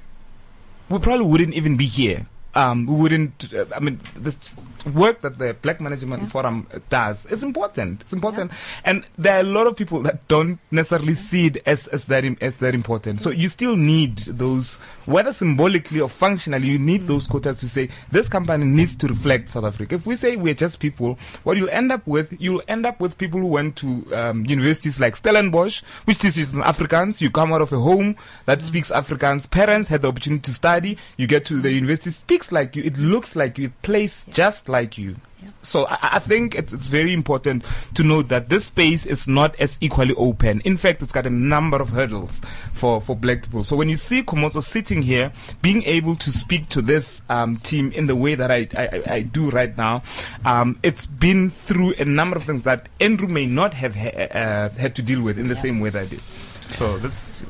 [0.88, 2.26] we probably wouldn't even be here.
[2.54, 3.52] Um, we wouldn't.
[3.52, 4.50] Uh, I mean, this
[4.86, 8.02] work that the Black Management Forum uh, does is important.
[8.02, 8.52] It's important,
[8.84, 12.24] and there are a lot of people that don't necessarily see it as as that
[12.42, 13.20] as that important.
[13.20, 14.76] So you still need those,
[15.06, 19.48] whether symbolically or functionally, you need those quotas to say this company needs to reflect
[19.48, 19.94] South Africa.
[19.96, 23.18] If we say we're just people, what you'll end up with, you'll end up with
[23.18, 27.20] people who went to um, universities like Stellenbosch, which in Afrikaans.
[27.20, 28.16] You come out of a home
[28.46, 29.50] that speaks Afrikaans.
[29.50, 30.98] Parents had the opportunity to study.
[31.16, 32.82] You get to the university, speaks like you.
[32.84, 33.66] It looks like you.
[33.66, 35.16] It plays just like you.
[35.62, 37.64] So I, I think it's it's very important
[37.94, 40.60] to note that this space is not as equally open.
[40.62, 42.40] In fact, it's got a number of hurdles
[42.72, 43.64] for, for black people.
[43.64, 47.92] So when you see Komotso sitting here, being able to speak to this um, team
[47.92, 50.02] in the way that I, I, I- do right now,
[50.44, 54.68] um, it's been through a number of things that Andrew may not have ha- uh,
[54.70, 56.22] had to deal with in the same way that I did.
[56.70, 57.44] So that's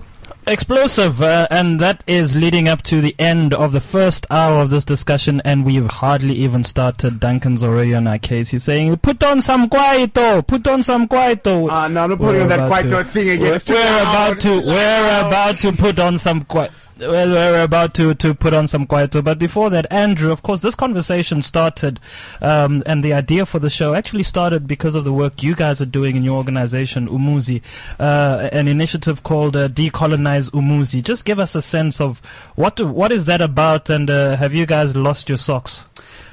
[0.46, 4.70] Explosive, uh, and that is leading up to the end of the first hour of
[4.70, 7.20] this discussion, and we've hardly even started.
[7.20, 8.48] Duncan's already on our case.
[8.48, 12.42] He's saying, "Put on some kwaito, put on some kwaito." Ah, no, I'm not putting
[12.42, 13.42] on that kwaito to- thing again.
[13.68, 16.70] We're, we're about to, we're about to put on some kwaito.
[16.98, 20.74] We're about to, to put on some kwaito, but before that, Andrew, of course, this
[20.74, 22.00] conversation started,
[22.40, 25.80] um, and the idea for the show actually started because of the work you guys
[25.80, 27.62] are doing in your organization, Umuzi,
[28.00, 31.02] uh, an initiative called uh, Decolonize Umuzi.
[31.02, 32.18] Just give us a sense of
[32.56, 35.84] what what is that about, and uh, have you guys lost your socks?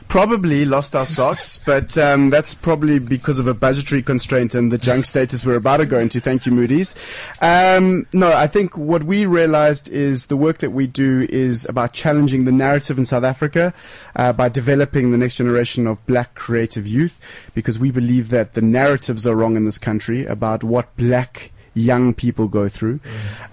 [0.08, 4.78] Probably lost our socks, but um, that's probably because of a budgetary constraint and the
[4.78, 6.20] junk status we're about to go into.
[6.20, 6.96] Thank you, Moody's.
[7.42, 11.94] Um, no, I think what we realized is the work that we do is about
[11.94, 13.74] challenging the narrative in South Africa
[14.16, 18.62] uh, by developing the next generation of black creative youth, because we believe that the
[18.62, 23.00] narratives are wrong in this country about what black young people go through.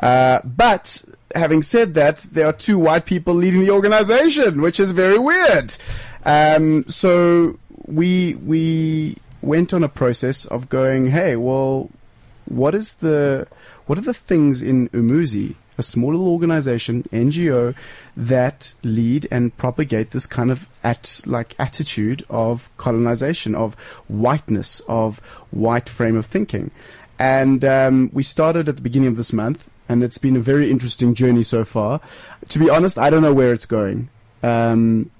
[0.00, 4.92] Uh, but having said that, there are two white people leading the organization, which is
[4.92, 5.76] very weird.
[6.24, 11.90] Um, so we we went on a process of going, hey, well,
[12.46, 13.46] what is the
[13.86, 17.74] what are the things in Umuzi, a small little organization, NGO,
[18.16, 23.74] that lead and propagate this kind of at like attitude of colonization, of
[24.08, 25.18] whiteness, of
[25.50, 26.70] white frame of thinking.
[27.18, 30.70] And um, we started at the beginning of this month, and it's been a very
[30.70, 32.00] interesting journey so far.
[32.48, 34.08] To be honest, I don't know where it's going.
[34.42, 35.10] Um,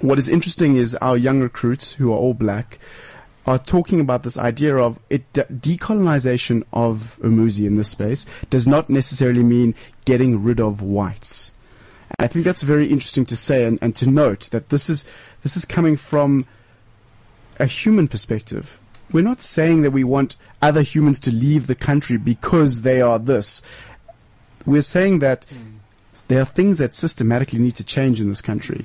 [0.00, 2.78] what is interesting is our young recruits, who are all black,
[3.46, 8.66] are talking about this idea of it de- decolonization of Umuzi in this space does
[8.68, 11.50] not necessarily mean getting rid of whites.
[12.10, 15.06] And I think that's very interesting to say and, and to note that this is
[15.42, 16.46] this is coming from
[17.58, 18.78] a human perspective.
[19.12, 23.18] We're not saying that we want other humans to leave the country because they are
[23.18, 23.62] this.
[24.66, 25.46] We're saying that
[26.26, 28.84] there are things that systematically need to change in this country,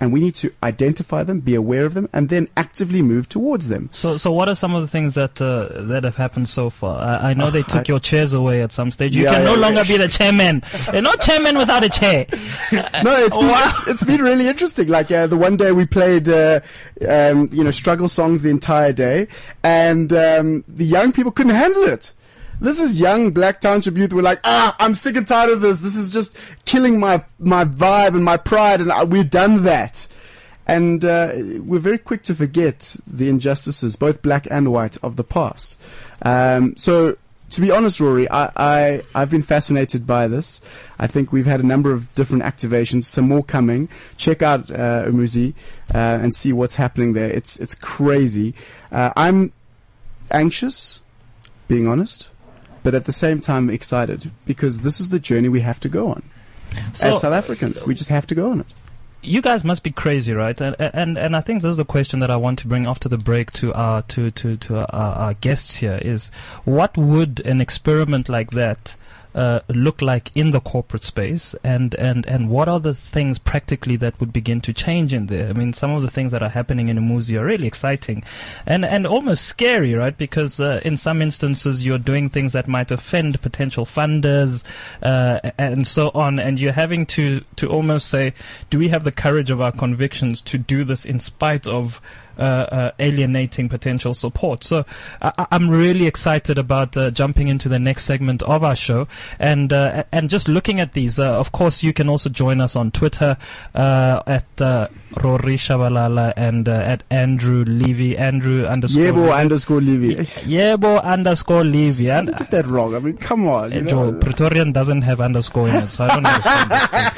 [0.00, 3.68] and we need to identify them, be aware of them, and then actively move towards
[3.68, 3.88] them.
[3.92, 7.00] So, so what are some of the things that uh, that have happened so far?
[7.00, 9.14] I, I know they took I- your chairs away at some stage.
[9.14, 9.88] You Yeah, can no yeah, longer yeah.
[9.88, 10.62] be the chairman.
[10.92, 12.26] You're not chairman without a chair.
[12.32, 14.88] no, it's been, it's, it's been really interesting.
[14.88, 16.60] Like uh, the one day we played, uh,
[17.08, 19.28] um, you know, struggle songs the entire day,
[19.62, 22.12] and um, the young people couldn't handle it.
[22.62, 24.12] This is young black township youth.
[24.12, 25.80] We're like, ah, I'm sick and tired of this.
[25.80, 30.06] This is just killing my my vibe and my pride, and uh, we've done that.
[30.64, 35.24] And uh, we're very quick to forget the injustices, both black and white, of the
[35.24, 35.76] past.
[36.22, 37.16] Um, so,
[37.50, 40.60] to be honest, Rory, I, I, I've been fascinated by this.
[41.00, 43.88] I think we've had a number of different activations, some more coming.
[44.16, 45.54] Check out uh, Umuzi
[45.92, 47.28] uh, and see what's happening there.
[47.28, 48.54] It's, it's crazy.
[48.92, 49.52] Uh, I'm
[50.30, 51.02] anxious,
[51.66, 52.30] being honest,
[52.82, 56.08] but at the same time excited because this is the journey we have to go
[56.08, 56.22] on.
[56.92, 58.66] So- As South Africans, we just have to go on it.
[59.24, 60.60] you guys must be crazy, right?
[60.60, 63.08] And and and I think this is the question that I want to bring after
[63.08, 66.30] the break to our to to to our, our guests here is
[66.64, 68.96] what would an experiment like that
[69.34, 73.96] uh, look like in the corporate space, and and and what are the things practically
[73.96, 75.48] that would begin to change in there?
[75.48, 78.24] I mean, some of the things that are happening in Umuzi are really exciting,
[78.66, 80.16] and and almost scary, right?
[80.16, 84.64] Because uh, in some instances you're doing things that might offend potential funders,
[85.02, 88.34] uh, and so on, and you're having to to almost say,
[88.70, 92.00] do we have the courage of our convictions to do this in spite of
[92.38, 94.64] alienating potential support.
[94.64, 94.84] So
[95.20, 99.08] I, I'm really excited about uh, jumping into the next segment of our show
[99.38, 101.18] and uh, and just looking at these.
[101.18, 103.36] Uh, of course, you can also join us on Twitter
[103.74, 104.88] uh, at uh,
[105.22, 109.32] Rory Shabalala and uh, at Andrew Levy, Andrew underscore Yebo Levy.
[109.32, 110.14] underscore Livy.
[110.16, 112.10] Yebo underscore Levy.
[112.10, 112.94] And Get that wrong.
[112.94, 113.72] I mean, come on.
[113.72, 114.18] You uh, Joe, know?
[114.18, 116.72] Praetorian doesn't have underscore in it, so I don't understand.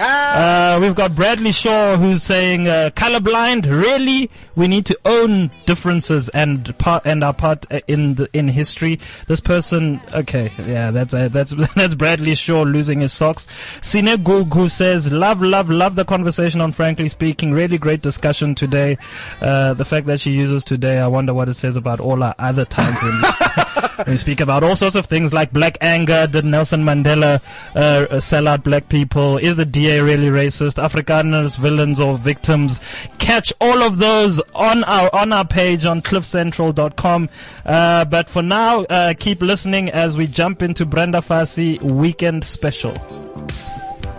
[0.34, 4.28] Uh, we've got Bradley Shaw who's saying, uh, colorblind, really?
[4.56, 9.00] We need to own differences and part, and our part uh, in the, in history.
[9.26, 13.46] This person, okay, yeah, that's, uh, that's, that's Bradley Shaw losing his socks.
[13.80, 14.24] Sine
[14.68, 17.52] says, love, love, love the conversation on Frankly Speaking.
[17.52, 18.98] Really great discussion today.
[19.40, 22.34] Uh, the fact that she uses today, I wonder what it says about all our
[22.38, 23.20] other times in
[24.06, 26.26] we speak about all sorts of things like black anger.
[26.26, 27.40] Did Nelson Mandela
[27.74, 29.38] uh, uh, sell out black people?
[29.38, 30.82] Is the DA really racist?
[30.82, 32.80] Afrikaners, villains or victims?
[33.18, 37.28] Catch all of those on our on our page on cliffcentral.com.
[37.64, 42.94] Uh, but for now, uh, keep listening as we jump into Brenda Fassie weekend special.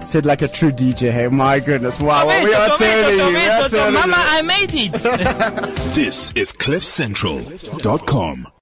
[0.04, 1.12] Said like a true DJ.
[1.12, 2.00] Hey, my goodness.
[2.00, 3.34] Wow, we are turning.
[3.34, 4.02] We are turning.
[4.06, 4.94] I made it.
[5.96, 8.48] This is CliffCentral.com.